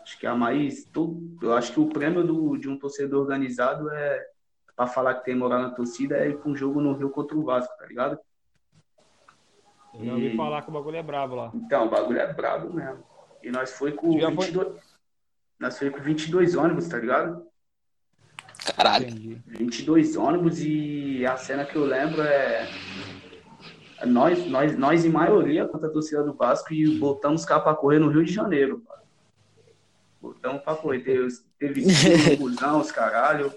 [0.00, 0.84] Acho que é a mais.
[0.86, 4.26] tu- Eu acho que o prêmio do, de um torcedor organizado é.
[4.76, 7.34] Pra falar que tem moral na torcida é ir pra um jogo no Rio contra
[7.36, 8.18] o Vasco, tá ligado?
[9.94, 11.50] Eu já ouvi E- falar que o bagulho é brabo lá.
[11.54, 13.02] Então, o bagulho é brabo mesmo.
[13.42, 14.44] E nós foi com Já foi?
[14.46, 14.82] 22,
[15.58, 17.46] nós foi com 22 ônibus, tá ligado?
[18.76, 19.06] Caralho.
[19.06, 19.42] Entendi.
[19.46, 22.68] 22 ônibus e a cena que eu lembro é
[24.04, 27.74] nós, nós, nós em maioria contra a torcida do Vasco e botamos os caras pra
[27.74, 28.82] correr no Rio de Janeiro.
[28.86, 29.02] Cara.
[30.20, 31.00] Botamos pra correr.
[31.00, 33.50] Teve, teve busão, os caralho.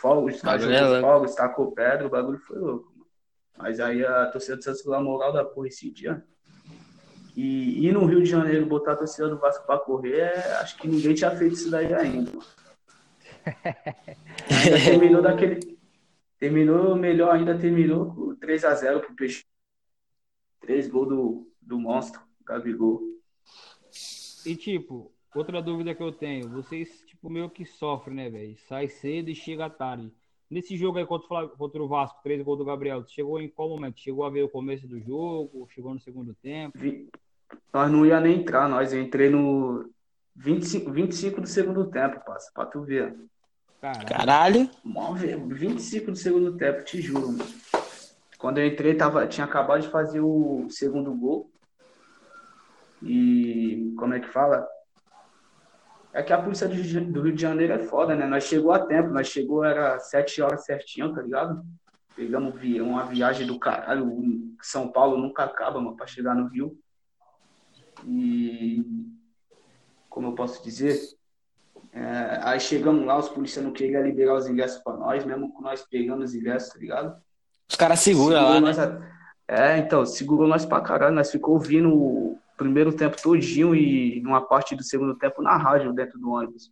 [0.00, 1.00] Fogos, os caras Bagulho é louco.
[1.00, 2.92] fogos, tacou pedra, o bagulho foi louco.
[2.96, 3.06] mano.
[3.56, 6.24] Mas aí a torcida do Santos foi a moral da porra esse dia.
[7.36, 10.76] E ir no Rio de Janeiro botar a torcida do Vasco pra correr, é- acho
[10.78, 12.30] que ninguém tinha feito isso daí ainda.
[12.32, 12.44] mano.
[14.50, 15.78] Ainda terminou daquele.
[16.38, 19.44] Terminou melhor ainda, terminou com 3x0 pro Peixe.
[20.60, 23.02] Três gols do, do monstro, Gabigol.
[24.46, 28.56] E tipo, outra dúvida que eu tenho, vocês tipo meio que sofrem, né, velho?
[28.68, 30.12] Sai cedo e chega tarde.
[30.50, 33.40] Nesse jogo aí contra o, Fla- contra o Vasco, três gols do Gabriel, tu chegou
[33.40, 34.00] em qual momento?
[34.00, 35.68] Chegou a ver o começo do jogo?
[35.70, 36.78] Chegou no segundo tempo?
[36.78, 37.08] Vi-
[37.72, 38.92] Nós não ia nem entrar, nós.
[38.92, 39.90] Eu entrei no
[40.34, 43.14] 25, 25 do segundo tempo, passa, pra tu ver.
[43.80, 44.06] Caralho.
[44.08, 44.70] Caralho.
[44.82, 47.44] Mó ve- 25 do segundo tempo, te juro, mano.
[48.38, 51.50] Quando eu entrei, tava, tinha acabado de fazer o segundo gol.
[53.02, 54.66] E como é que fala?
[56.12, 56.74] É que a polícia do
[57.22, 58.26] Rio de Janeiro é foda, né?
[58.26, 61.64] Nós chegou a tempo, nós chegou, era 7 horas certinho, tá ligado?
[62.16, 64.10] Pegamos vi- uma viagem do caralho.
[64.62, 66.76] São Paulo nunca acaba, mano, pra chegar no Rio.
[68.04, 68.84] E.
[70.08, 70.98] Como eu posso dizer?
[71.92, 75.62] É, aí chegamos lá, os policiais não queriam liberar os ingressos pra nós, mesmo com
[75.62, 77.16] nós pegando os ingressos, tá ligado?
[77.70, 78.70] Os caras seguram lá, né?
[78.70, 79.18] a-
[79.50, 81.14] É, então, segurou nós pra caralho.
[81.14, 85.92] Nós ficou ouvindo o primeiro tempo todinho e uma parte do segundo tempo na rádio
[85.94, 86.70] dentro do ônibus.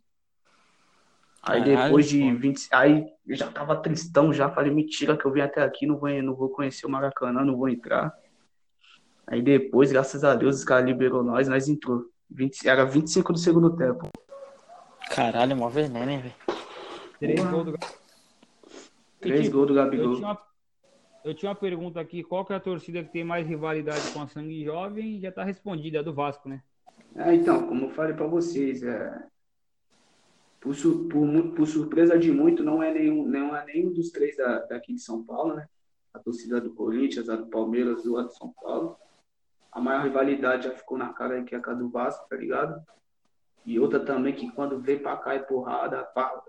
[1.41, 2.37] Aí Caralho, depois de pô.
[2.39, 2.67] 20.
[2.73, 6.09] Aí eu já tava tristão, já falei, mentira que eu vim até aqui, não vou,
[6.21, 8.13] não vou conhecer o Maracanã, não vou entrar.
[9.25, 12.05] Aí depois, graças a Deus, os caras liberou nós, nós entrou.
[12.29, 14.09] 20, era 25 do segundo tempo.
[15.09, 16.35] Caralho, mó veneno, hein, velho.
[17.19, 17.77] Três gols do
[19.19, 20.15] Três tipo, gols do Eu Gabigol.
[20.15, 20.41] tinha, uma,
[21.27, 24.21] eu tinha uma pergunta aqui, qual que é a torcida que tem mais rivalidade com
[24.21, 25.19] a Sangue Jovem?
[25.19, 26.63] Já tá respondida, é a do Vasco, né?
[27.15, 29.27] É, então, como eu falei pra vocês, é,
[30.61, 34.37] por, sur- por por surpresa de muito, não é nenhum, não é nenhum dos três
[34.37, 35.67] da- daqui de São Paulo, né?
[36.13, 38.95] A torcida do Corinthians, a do Palmeiras, do de São Paulo.
[39.71, 42.81] A maior rivalidade já ficou na cara que é a do Vasco, tá ligado?
[43.67, 46.41] E outra também que quando vem pra cá é porrada, pá,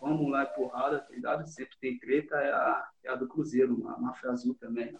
[0.00, 1.46] vamos lá é porrada, tá ligado?
[1.46, 4.98] Sempre tem treta, é a, é a do Cruzeiro, a Máfia Azul também.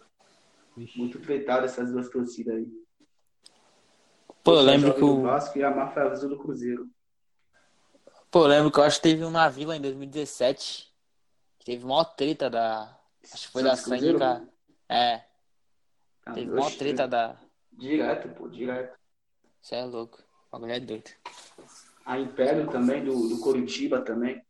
[0.75, 0.99] Vixe.
[0.99, 2.71] Muito tretada essas duas torcidas aí.
[4.43, 5.21] Pô, eu lembro que do o.
[5.23, 6.87] Vasco e a Máfia Azul do Cruzeiro.
[8.29, 10.93] Pô, eu lembro que eu acho que teve um na Vila em 2017.
[11.65, 12.99] Teve mó treta da.
[13.33, 14.47] Acho que foi da Sangue, cara.
[14.87, 15.23] É,
[16.23, 17.35] Ah, teve mó oxe, treta da.
[17.71, 18.95] Direto, pô, direto.
[19.59, 20.26] Você é louco.
[20.47, 21.09] O bagulho é doido.
[22.05, 24.41] A Império também, do, do Coritiba também.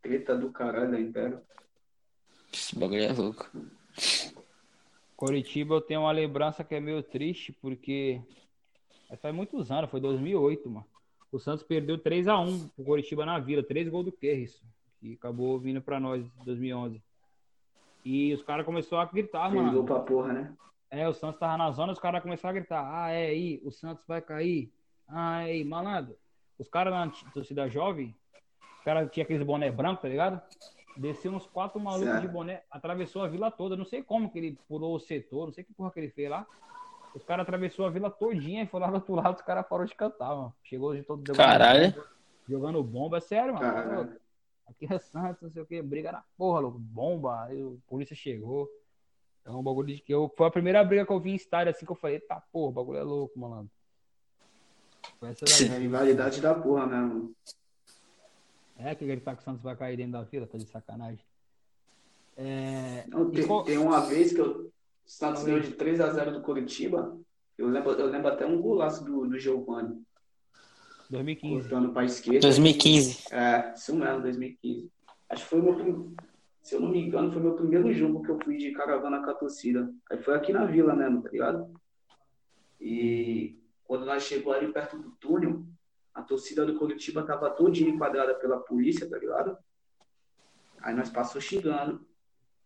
[0.00, 1.40] Treta do caralho da Império.
[2.52, 3.50] Esse bagulho é louco.
[5.16, 8.22] Coritiba eu tenho uma lembrança que é meio triste, porque
[9.10, 10.86] mas faz muitos anos, foi 2008, mano.
[11.32, 14.62] O Santos perdeu 3x1 pro Coritiba na Vila, três gols do Kerris,
[15.00, 17.02] que acabou vindo pra nós em 2011.
[18.04, 19.84] E os caras começaram a gritar, Perdeu mano.
[19.84, 20.54] pra porra, né?
[20.90, 23.70] É, o Santos tava na zona, os caras começaram a gritar: Ah, é aí, o
[23.70, 24.72] Santos vai cair.
[25.08, 26.16] Aí, malandro.
[26.58, 28.14] Os caras na torcida jovem,
[28.78, 30.40] os caras tinham aqueles boné branco, tá ligado?
[30.96, 32.22] Desceu uns quatro malucos Certo.
[32.22, 33.76] de boné, atravessou a vila toda.
[33.76, 36.28] Não sei como que ele pulou o setor, não sei que porra que ele fez
[36.28, 36.46] lá.
[37.14, 39.86] Os caras atravessou a vila todinha e foi lá do outro lado, os caras pararam
[39.86, 40.54] de cantar, mano.
[40.62, 41.94] Chegou de todo Caralho.
[42.48, 43.60] jogando bomba, é sério, mano.
[43.72, 44.20] Caralho.
[44.66, 46.78] Aqui é Santos, não sei o que, briga na porra, louco.
[46.78, 48.68] Bomba, aí a polícia chegou.
[49.44, 50.30] É um bagulho de que eu.
[50.36, 52.68] Foi a primeira briga que eu vi em estádio assim que eu falei, eita porra,
[52.68, 53.70] o bagulho é louco, malandro.
[55.22, 57.34] Essa É rivalidade da porra mesmo.
[58.76, 61.24] É que ele tá que o Santos vai cair dentro da fila, tá de sacanagem.
[62.36, 63.04] É.
[63.08, 64.70] Não, tem, qual- tem uma vez que o
[65.04, 67.18] Santos ganhou de 3x0 do Coritiba.
[67.56, 70.00] Eu lembro, eu lembro até um golaço do, do Giovanni,
[71.10, 71.68] 2015.
[71.68, 72.38] cortando pra esquerda.
[72.40, 73.24] 2015.
[73.34, 74.88] É, isso mesmo, 2015.
[75.28, 76.14] Acho que foi meu prim-
[76.62, 79.30] se eu não me engano, foi meu primeiro jogo que eu fui de caravana com
[79.30, 79.92] a torcida.
[80.08, 81.68] Aí foi aqui na vila mesmo, tá ligado?
[82.80, 83.57] E
[83.88, 85.64] quando nós chegou ali perto do túnel,
[86.12, 89.56] a torcida do Curitiba tava todinha enquadrada pela polícia, tá ligado?
[90.82, 92.06] Aí nós passou xingando.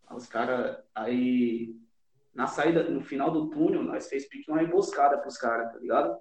[0.09, 1.77] Aí os caras, aí
[2.35, 6.19] na saída, no final do túnel, nós fez pique uma emboscada pros caras, tá ligado?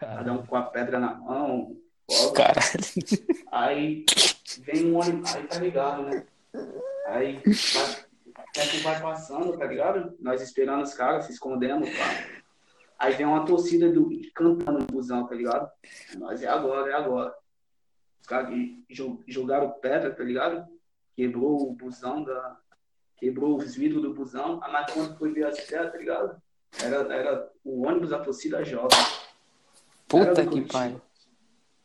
[0.00, 1.76] Cada um com a pedra na mão,
[2.10, 2.32] fogo.
[2.32, 2.64] Caralho.
[3.52, 4.04] Aí
[4.58, 6.26] vem um ônibus, aí tá ligado, né?
[7.06, 7.40] Aí
[8.56, 10.16] vai, vai passando, tá ligado?
[10.18, 12.41] Nós esperando os caras, se escondendo, pá.
[13.02, 15.68] Aí vem uma torcida do, cantando no busão, tá ligado?
[16.18, 17.34] Nós é agora, é agora.
[18.20, 18.54] Os caras
[18.88, 20.64] jo- jogaram pedra, tá ligado?
[21.16, 22.56] Quebrou o busão da.
[23.16, 24.60] Quebrou os vidros do busão.
[24.60, 26.40] Mas quando foi ver as pedras, tá ligado?
[26.80, 28.96] Era, era o ônibus da torcida jovem.
[30.06, 31.02] Puta que pariu.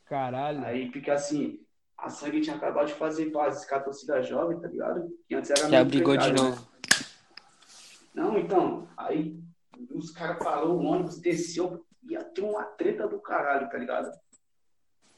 [0.06, 0.64] Caralho.
[0.66, 1.60] Aí fica assim,
[1.98, 5.10] a Sangue tinha acabado de fazer pazes com a torcida jovem, tá ligado?
[5.28, 6.50] Que antes era Já meio brigou de precário, né?
[6.52, 6.68] novo.
[8.14, 9.47] Não, então, aí
[9.92, 14.12] os caras falaram, o ônibus desceu, ia ter uma treta do caralho, tá ligado?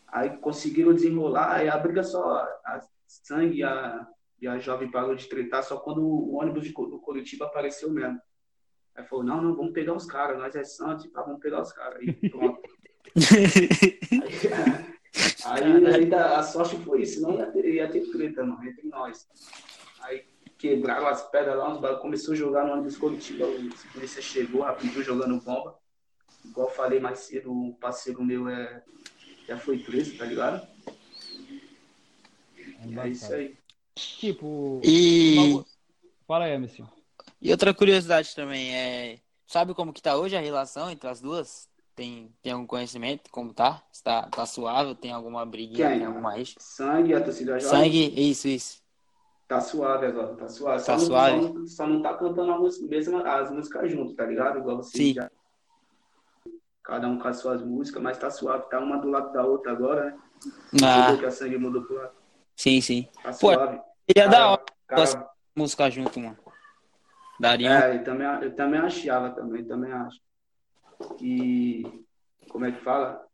[0.08, 4.08] Aí conseguiram desenrolar, aí a briga só, a Sangue e a,
[4.42, 8.20] e a jovem parou de tretar só quando o ônibus de, do Curitiba apareceu mesmo.
[8.96, 11.72] Aí falou, não, não, vamos pegar os caras, nós é Santos, pá, vamos pegar os
[11.72, 12.00] caras.
[12.00, 12.62] Aí pronto.
[15.46, 19.28] Aí, aí a sorte foi isso, não ia ter, ia ter treta, mano, entre nós.
[20.02, 20.24] Aí
[20.60, 24.62] quebraram as pedras lá, os bagulhos começou a jogar no ônibus coletivo, a polícia chegou
[24.62, 25.80] rapidinho jogando bomba.
[26.46, 28.84] Igual eu falei mais cedo, um parceiro meu é,
[29.48, 30.68] já foi preso, tá ligado?
[32.66, 33.58] É É isso aí.
[33.96, 34.82] Tipo.
[34.84, 35.64] E,
[36.28, 36.88] Fala aí, Emerson.
[37.42, 39.20] e outra curiosidade também é.
[39.48, 41.68] Sabe como que tá hoje a relação entre as duas?
[41.96, 43.84] Tem, tem algum conhecimento como tá?
[43.92, 44.96] Se Tá, tá suave?
[44.96, 45.90] Tem alguma briguinha?
[45.90, 45.98] Quem?
[46.00, 46.56] Tem alguma rixa?
[46.60, 47.84] Sangue, a torcida jovem.
[47.84, 48.89] Sangue, isso, isso.
[49.50, 50.86] Tá suave agora, tá suave.
[50.86, 51.42] Tá só, suave?
[51.42, 54.60] Não, só, não- tá cantando a música, mesmo as músicas junto, tá ligado?
[54.60, 55.14] Igual você Sim.
[55.16, 55.32] já.
[56.84, 58.70] Cada um com as suas músicas, mas tá suave.
[58.70, 60.20] Tá uma do lado da outra agora, né?
[60.84, 62.14] Ah, que a sangue mudou pro lado.
[62.56, 63.08] sim, sim.
[63.24, 63.82] Tá Pô, suave.
[64.08, 66.38] Seria da hora Cara, música junto, mano.
[67.40, 67.86] Daria.
[67.86, 70.20] É, eu também, eu também achava também, também acho.
[71.22, 72.06] E
[72.50, 73.26] como é que fala?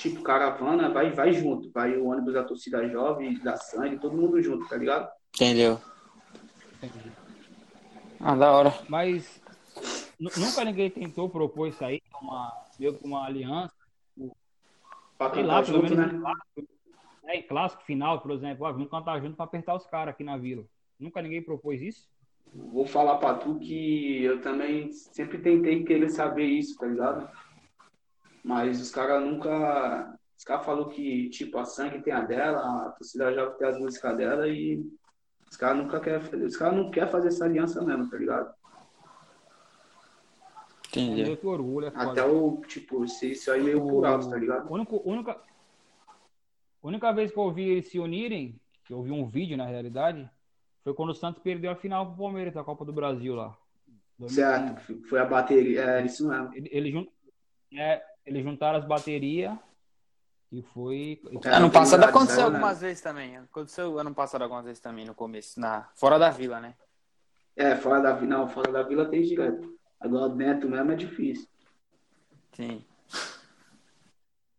[0.00, 1.70] Tipo, caravana vai, vai junto.
[1.72, 5.10] Vai o ônibus da torcida jovem, da sangue, todo mundo junto, tá ligado?
[5.34, 5.78] Entendeu?
[8.18, 8.74] Ah, da hora.
[8.88, 9.42] Mas
[10.18, 13.74] nu- nunca ninguém tentou propor isso aí, uma, meio que uma aliança.
[15.18, 16.16] Pra Sei lá, cantar pelo junto, menos né?
[16.16, 16.68] em clássico,
[17.22, 18.64] né, em clássico final, por exemplo.
[18.64, 20.64] Ah, vamos cantar junto pra apertar os caras aqui na vila.
[20.98, 22.08] Nunca ninguém propôs isso?
[22.54, 27.28] Vou falar pra tu que eu também sempre tentei querer saber isso, tá ligado?
[28.44, 30.16] Mas os caras nunca.
[30.36, 33.78] Os caras falaram que, tipo, a sangue tem a dela, a torcida jovem tem as
[33.78, 34.82] músicas dela e
[35.50, 36.44] os caras nunca querem fazer.
[36.44, 38.54] Os caras não querem fazer essa aliança mesmo, tá ligado?
[40.96, 41.92] É meio que orgulho, é.
[41.94, 44.66] Até o, tipo, se- isso aí meio por alto, tá ligado?
[44.66, 45.40] A única, única,
[46.82, 50.28] única vez que eu ouvi eles se unirem, que eu vi um vídeo na realidade,
[50.82, 53.56] foi quando o Santos perdeu a final pro Palmeiras da Copa do Brasil lá.
[54.18, 54.34] 2015.
[54.34, 56.52] Certo, foi a bateria, é isso mesmo.
[56.54, 57.08] Ele- Eles, jun-
[57.74, 59.56] é, eles juntaram as baterias
[60.52, 61.20] e foi.
[61.44, 62.56] Ano passado aconteceu saiu, né?
[62.56, 63.36] algumas vezes também.
[63.36, 66.74] Aconteceu ano passado algumas vezes também no começo, na fora da vila, né?
[67.56, 69.78] É, fora da vila, não, fora da vila tem direto.
[70.00, 71.48] Agora dentro mesmo é difícil.
[72.52, 72.84] Sim.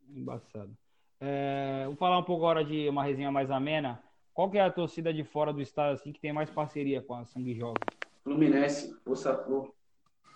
[0.10, 0.72] Embaçado.
[1.20, 4.02] É, vou falar um pouco agora de uma resenha mais amena.
[4.34, 7.14] Qual que é a torcida de fora do estado assim que tem mais parceria com
[7.16, 7.84] a Sangue Jovem?
[8.24, 9.74] Fluminense, Força Flor,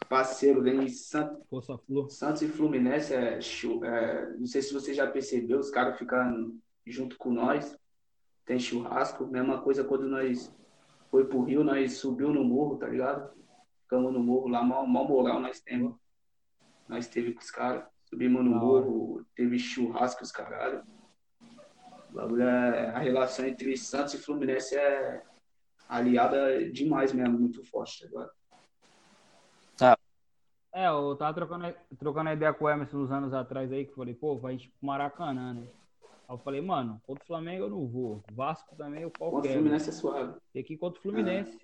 [0.10, 1.44] parceiro, vem Santos.
[1.50, 2.10] Força Flor.
[2.10, 3.40] Santos e Fluminense é
[3.84, 7.78] é, não sei se você já percebeu, os caras ficam junto com nós.
[8.46, 10.54] Tem churrasco, mesma coisa quando nós
[11.10, 13.34] foi pro Rio, nós subiu no morro, tá ligado?
[13.84, 15.96] Ficamos no morro lá, mal, mal moral nós temos.
[16.88, 20.84] Nós teve com os caras, subimos no morro, teve churrasco os caralho.
[22.40, 25.24] É- a relação entre Santos e Fluminense é
[25.88, 28.32] aliada demais mesmo, muito forte, tá ligado?
[30.76, 33.96] É, eu tava trocando, trocando ideia com o Emerson uns anos atrás aí, que eu
[33.96, 35.66] falei, pô, vai tipo Maracanã, né?
[36.28, 38.22] Aí eu falei, mano, contra o Flamengo eu não vou.
[38.28, 39.54] Vasco também eu Contra o qualquer.
[39.54, 40.34] Fluminense é suave.
[40.52, 41.58] Tem que ir contra o Fluminense.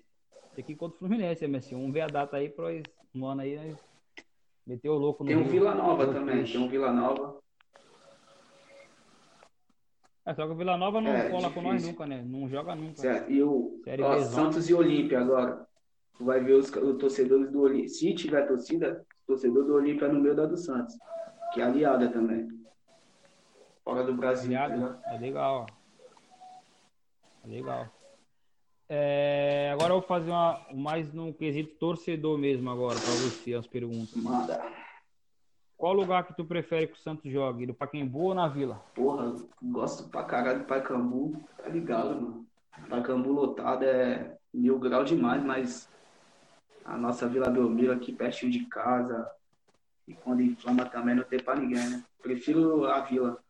[0.54, 1.76] Tem que ir contra o Fluminense, Emerson.
[1.76, 2.82] Vamos ver a data aí pra nós,
[3.14, 3.78] um ano aí, nós
[4.66, 5.50] meter o louco no Tem um Rio.
[5.50, 7.38] Vila Nova Meu também, tem um Vila Nova.
[10.24, 11.92] É, só que o Vila Nova não É, cola com nós difícil.
[11.92, 12.22] nunca, né?
[12.24, 12.94] Não joga nunca.
[12.94, 13.30] Certo.
[13.30, 15.66] E o Série ó, Santos e Olímpia agora.
[16.22, 17.88] Tu vai ver os, os torcedores do Olímpia.
[17.88, 20.96] Se tiver torcida, torcedor do Olímpia é no meio da do Santos.
[21.52, 22.48] Que é aliada também.
[23.84, 24.52] Fora do Brasil.
[24.52, 24.80] tá Aliado?
[24.80, 25.02] ligado?
[25.06, 25.66] É legal.
[27.44, 27.86] É legal.
[28.88, 33.66] É, agora eu vou fazer uma, mais no quesito torcedor mesmo agora pra você as
[33.66, 34.14] perguntas.
[34.14, 34.62] Manda.
[35.76, 37.66] Qual lugar que tu prefere que o Santos jogue?
[37.66, 38.76] No Pacaembu ou na Vila?
[38.94, 41.32] Porra, gosto pra caralho do Paicambu.
[41.56, 42.46] Tá ligado, mano?
[42.88, 45.90] Paicambu lotado é mil grau demais, mas
[46.84, 49.30] a nossa Vila Belmiro aqui pertinho de casa.
[50.06, 52.04] E quando inflama também não tem pra ninguém, né?
[52.20, 53.42] Prefiro a Vila.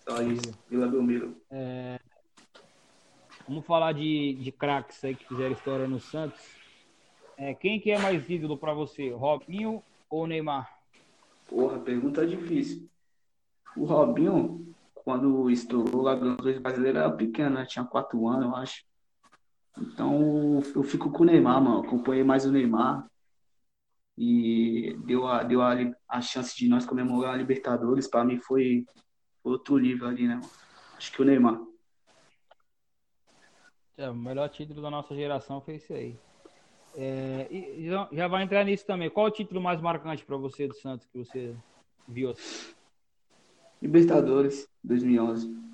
[0.00, 0.58] Só isso.
[0.68, 1.36] Vila Belmiro.
[3.48, 6.40] Vamos falar de, de craques aí que fizeram história no Santos.
[7.36, 9.10] É, quem que é mais ídolo pra você?
[9.10, 10.78] Robinho ou Neymar?
[11.48, 12.88] Porra, pergunta difícil.
[13.76, 17.66] O Robinho, quando estourou lá nos dois brasileiros, era pequeno, né?
[17.66, 18.84] Tinha quatro anos, eu acho.
[19.78, 21.80] Então eu fico com o Neymar, mano.
[21.80, 23.06] Acompanhei mais o Neymar.
[24.16, 25.74] E deu a, deu a,
[26.08, 28.08] a chance de nós comemorar a Libertadores.
[28.08, 28.84] Pra mim foi
[29.42, 30.40] outro nível ali, né?
[30.96, 31.60] Acho que o Neymar.
[33.96, 36.16] É, o melhor título da nossa geração foi esse aí.
[36.94, 39.08] É, e já, já vai entrar nisso também.
[39.08, 41.56] Qual o título mais marcante pra você do Santos que você
[42.06, 42.30] viu?
[42.30, 42.74] assim?
[43.80, 45.71] Libertadores 2011.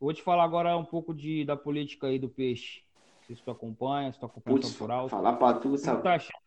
[0.00, 2.82] Vou te falar agora um pouco de, da política aí do peixe.
[3.20, 5.10] Não sei se tu acompanha, se tu acompanha Putz, por alto.
[5.10, 6.02] falar pra tu, O que, sabe?
[6.02, 6.38] tá achando,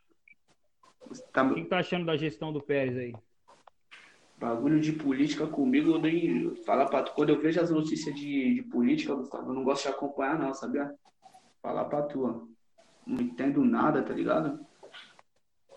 [1.33, 3.15] Tá- o que tá achando da gestão do Pérez aí?
[4.37, 7.13] Bagulho de política comigo, eu nem falar pra tu.
[7.13, 10.53] Quando eu vejo as notícias de, de política, Gustavo, eu não gosto de acompanhar, não,
[10.53, 10.95] sabia?
[11.61, 12.47] Falar pra tu, ó.
[13.05, 14.65] Não entendo nada, tá ligado?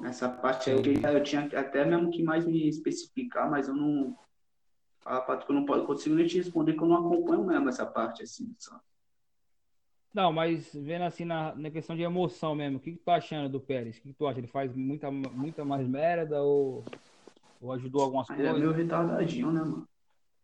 [0.01, 4.17] Nessa parte aí, eu tinha até mesmo que mais me especificar, mas eu não.
[5.05, 7.69] Pra tu que eu não posso, consigo nem te responder que eu não acompanho mesmo
[7.69, 8.81] essa parte, assim, só.
[10.15, 13.17] Não, mas vendo assim na, na questão de emoção mesmo, o que, que tu tá
[13.17, 13.99] achando do Pérez?
[13.99, 14.39] O que, que tu acha?
[14.39, 16.85] Ele faz muita, muita mais merda ou,
[17.61, 18.61] ou ajudou algumas Ele é coisas?
[18.61, 19.89] meio retardadinho, né, mano?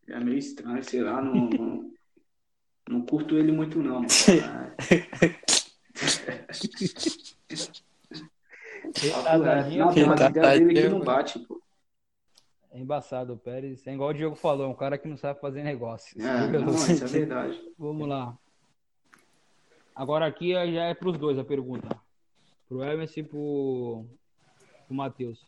[0.06, 1.48] Ele é meio estranho, sei lá, não.
[1.48, 1.90] não-
[2.88, 4.02] Não curto ele muito, não.
[9.00, 11.62] Retardadinho, Não, tem Retardadinho, ideias dele que não bate, pô.
[12.72, 13.84] É embaçado, o Pérez.
[13.86, 16.16] É igual o Diogo falou, é um cara que não sabe fazer negócio.
[16.20, 17.60] É, não, isso é verdade.
[17.78, 18.38] Vamos lá.
[19.94, 21.88] Agora aqui já é pros dois a pergunta.
[22.68, 24.06] Pro Emerson e pro,
[24.86, 25.44] pro Matheus.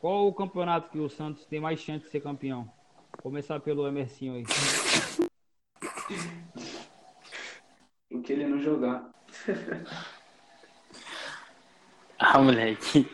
[0.00, 2.70] Qual o campeonato que o Santos tem mais chance de ser campeão?
[3.22, 4.44] Começar pelo Emerson aí.
[8.10, 9.10] O que ele não jogar.
[12.18, 13.08] Ah, moleque.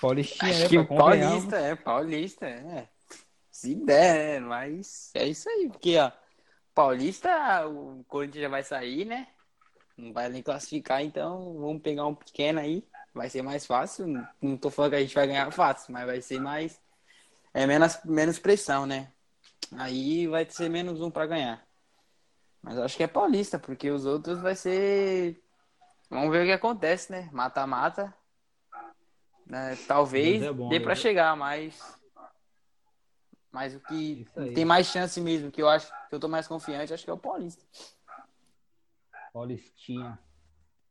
[0.00, 0.68] Paulistinha, Acho né?
[0.68, 0.84] que.
[0.84, 2.88] Paulista, é, Paulista, é.
[3.50, 4.46] Se der, né?
[4.46, 6.12] Mas é isso aí, porque, ó,
[6.74, 9.26] Paulista, o Corinthians já vai sair, né?
[9.96, 12.86] Não vai nem classificar, então vamos pegar um pequeno aí.
[13.12, 14.06] Vai ser mais fácil.
[14.40, 16.80] Não tô falando que a gente vai ganhar fácil, mas vai ser mais.
[17.52, 19.10] É menos, menos pressão, né?
[19.76, 21.66] Aí vai ser menos um pra ganhar.
[22.62, 25.42] Mas acho que é Paulista, porque os outros vai ser.
[26.08, 27.28] Vamos ver o que acontece, né?
[27.32, 28.14] Mata-mata.
[29.48, 29.76] Né?
[29.88, 31.98] Talvez é bom, dê Deus pra é- chegar, mas.
[33.50, 34.52] Mas o que aí.
[34.52, 37.14] tem mais chance mesmo, que eu acho que eu tô mais confiante, acho que é
[37.14, 37.64] o Paulista.
[39.32, 40.18] Paulistinha.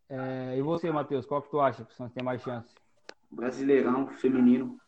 [0.10, 2.74] É, e você, Matheus, qual que tu acha que o Santos tem mais chance?
[3.30, 4.80] Brasileirão, feminino.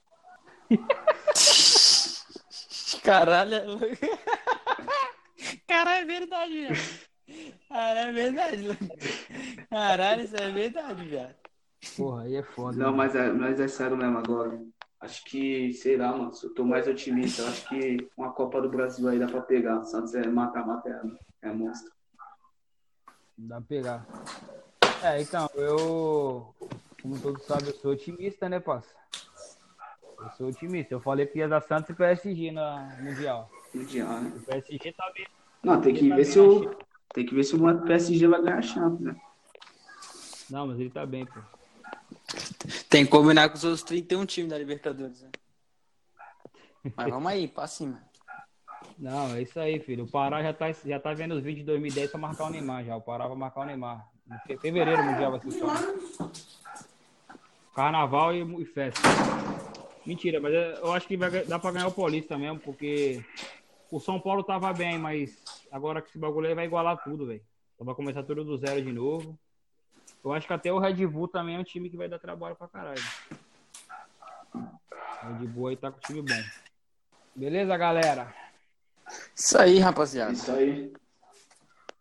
[3.03, 3.80] Caralho.
[5.67, 6.76] Caralho, é verdade, velho.
[7.70, 8.67] Caralho, é verdade.
[9.70, 11.36] Caralho, isso é verdade, velho.
[11.95, 12.77] Porra, aí é foda.
[12.77, 12.97] Não, né?
[12.97, 14.59] mas é, mas é sério mesmo agora.
[14.99, 18.61] Acho que, sei lá, mano, se eu tô mais otimista, eu acho que uma Copa
[18.61, 19.84] do Brasil aí dá pra pegar.
[19.86, 20.89] Santos é mata-mata,
[21.41, 21.91] é, é monstro.
[23.38, 24.05] Dá pra pegar.
[25.01, 26.53] É, então, eu,
[27.01, 28.93] como todos sabem, eu sou otimista, né, parça?
[30.19, 30.93] Eu sou otimista.
[30.93, 33.49] Eu falei que ia dar Santos e PSG na Mundial.
[33.73, 34.34] Mundial, né?
[34.36, 35.25] O PSG tá bem.
[35.63, 36.75] Não, tem que ver se o,
[37.13, 39.15] tem que ver se o PSG vai ganhar a Champions, né?
[40.49, 41.59] Não, mas ele tá bem, pô.
[42.89, 45.30] Tem que combinar com os outros 31 times da Libertadores, né?
[46.95, 48.01] Mas vamos aí, pra cima.
[48.97, 50.05] Não, é isso aí, filho.
[50.05, 52.84] O Pará já tá, já tá vendo os vídeos de 2010 pra marcar o Neymar
[52.86, 52.95] já.
[52.95, 54.07] O Pará vai marcar o Neymar.
[54.30, 55.61] Em fe- fevereiro Mundial vai ser.
[57.76, 59.01] Carnaval e, e festa.
[60.05, 63.24] Mentira, mas eu acho que vai, dar pra ganhar o Paulista mesmo, porque
[63.91, 65.38] o São Paulo tava bem, mas
[65.72, 67.41] agora que esse bagulho aí vai igualar tudo, velho.
[67.76, 69.38] Então vai começar tudo do zero de novo.
[70.24, 72.55] Eu acho que até o Red Bull também é um time que vai dar trabalho
[72.55, 73.01] pra caralho.
[74.53, 76.43] O Red Bull aí tá com um time bom.
[77.36, 78.34] Beleza, galera?
[79.34, 80.34] Isso aí, rapaziada.
[80.34, 80.93] Isso aí.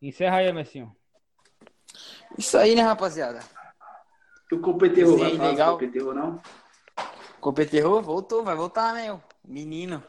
[0.02, 0.94] Encerra aí, Messinho.
[2.36, 3.40] Isso aí, né, rapaziada?
[4.50, 5.72] E o Copeterro vai falar legal.
[5.74, 6.42] Copeterro, não?
[7.40, 9.12] Copeterro voltou, vai voltar, né?
[9.12, 10.02] o Menino.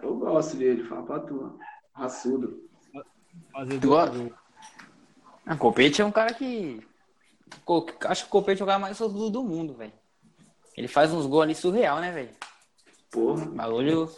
[0.00, 1.58] Eu gosto dele, fala pra tu.
[1.92, 2.68] Raçudo.
[3.52, 4.30] Fazer Tu gosta?
[5.44, 6.86] Ah, Copete é um cara que.
[8.06, 9.92] Acho que o Copete é o cara mais sortudo do mundo, velho.
[10.76, 12.30] Ele faz uns gols ali surreal, né, velho?
[13.10, 13.46] Porra.
[13.46, 14.10] Bagulho.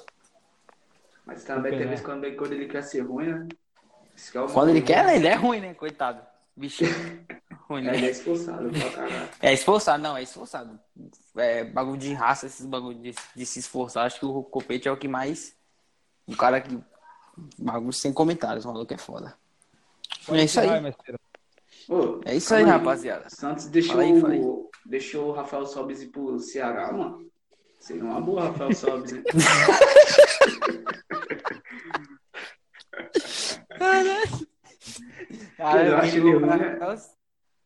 [1.24, 3.48] Mas também tem vezes quando, quando ele quer ser ruim, né?
[4.34, 4.86] É Quando ele mal.
[4.86, 5.16] quer, né?
[5.16, 5.74] ele é ruim, né?
[5.74, 6.20] Coitado.
[6.56, 6.90] Bichinho.
[7.68, 8.10] ruim, É, ele é né?
[8.10, 9.28] expulsado pra caralho.
[9.40, 10.78] É esforçado, não, é esforçado.
[11.36, 14.06] É bagulho de raça, esses bagulho de, de se esforçar.
[14.06, 15.54] Acho que o Copete é o que mais.
[16.26, 16.78] O cara que.
[17.58, 19.34] Bagulho sem comentários, o maluco é foda.
[20.28, 20.68] É isso aí.
[21.90, 23.28] Ô, É isso aí, calma rapaziada.
[23.28, 24.40] Santos deixou, Fala aí, fala aí.
[24.40, 27.28] o- deixou o Rafael Sobis ir pro Ceará, mano.
[27.80, 29.10] Seria uma boa, Rafael Sobis.
[33.80, 34.20] né?
[35.56, 36.56] Cara, Eu acho ele ruim, né?
[36.78, 36.98] Rafael...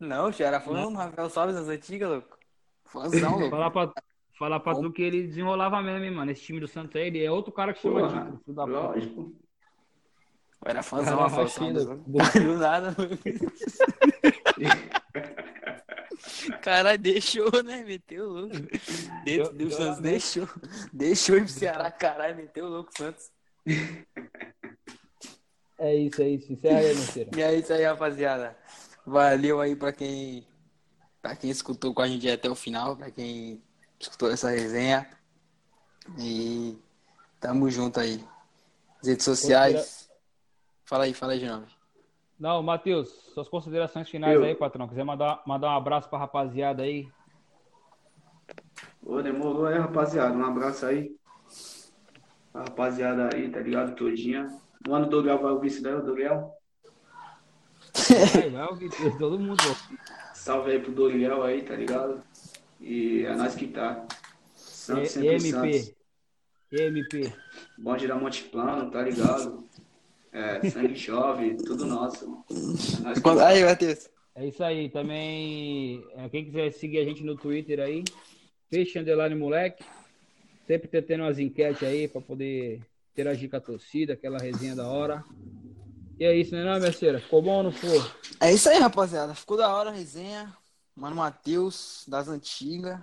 [0.00, 2.38] Não, já era fã do Rafael Sobes das antigas, louco.
[2.84, 3.50] Fãzão, louco.
[3.50, 3.92] Falar pra,
[4.38, 6.30] falar pra tu que ele desenrolava mesmo, hein, mano.
[6.30, 8.66] Esse time do Santos aí, ele é outro cara que chama título.
[8.70, 9.34] lógico.
[10.64, 11.80] Eu era fãzão Cara, imagina.
[11.80, 12.42] Sobes.
[12.42, 13.18] Do nada, louco.
[16.62, 17.84] Caralho, deixou, né?
[17.84, 18.56] Meteu o louco.
[19.24, 20.48] Dentro do Santos, deixou.
[20.90, 23.30] Deixou ir pro Ceará, caralho, meteu o louco Santos.
[25.78, 26.50] É isso, é isso.
[26.52, 26.96] Encerra aí.
[27.36, 28.56] E é isso aí, rapaziada.
[29.06, 30.46] Valeu aí pra quem,
[31.20, 33.62] pra quem escutou com a gente até o final, pra quem
[34.00, 35.06] escutou essa resenha.
[36.18, 36.78] E
[37.38, 38.24] tamo junto aí.
[39.02, 40.03] As redes sociais.
[40.84, 41.66] Fala aí, fala aí de novo.
[42.38, 44.44] Não, Matheus, suas considerações finais Eu.
[44.44, 44.88] aí, patrão.
[44.88, 47.08] Quiser mandar, mandar um abraço pra rapaziada aí.
[49.02, 50.36] Ô, demorou aí, rapaziada.
[50.36, 51.14] Um abraço aí.
[52.52, 53.94] A rapaziada aí, tá ligado?
[53.94, 54.46] Todinha.
[54.86, 56.52] Mano, o Doriel vai ouvir isso daí, o Doriel.
[58.34, 59.62] Vai, vai ouvir todo mundo.
[60.34, 62.22] Salve aí pro Doriel aí, tá ligado?
[62.80, 64.04] E é nós que tá.
[64.54, 65.50] Santos sempre EMP.
[65.50, 65.94] Santos.
[66.72, 67.32] EMP.
[67.78, 69.64] Bonde da Monte Plano, tá ligado?
[70.34, 72.44] É, sangue chove, tudo nosso.
[73.02, 74.08] Nós Quando- Aí, Matheus.
[74.34, 74.88] É isso aí.
[74.90, 78.02] Também, é, quem quiser seguir a gente no Twitter aí,
[78.68, 79.84] Peixe Underline Moleque.
[80.66, 82.82] Sempre tendo umas enquetes aí pra poder
[83.12, 85.24] interagir com a torcida, aquela resenha da hora.
[86.18, 87.20] E é isso, né, não, minha cera?
[87.20, 88.02] Ficou bom ou não ficou?
[88.40, 89.34] É isso aí, rapaziada.
[89.34, 90.52] Ficou da hora a resenha.
[90.96, 92.98] Mano Matheus, das antigas.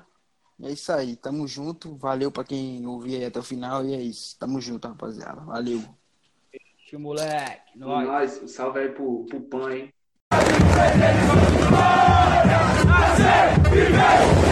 [0.62, 1.16] É isso aí.
[1.16, 1.96] Tamo junto.
[1.96, 3.86] Valeu pra quem ouviu aí até o final.
[3.86, 4.38] E é isso.
[4.38, 5.42] Tamo junto, rapaziada.
[5.42, 5.82] Valeu.
[6.92, 7.72] Tio moleque.
[7.78, 8.06] Nós.
[8.06, 8.44] nós.
[8.44, 9.94] Um salve aí pro, pro Pan, hein?
[12.86, 14.52] Nascer, viver,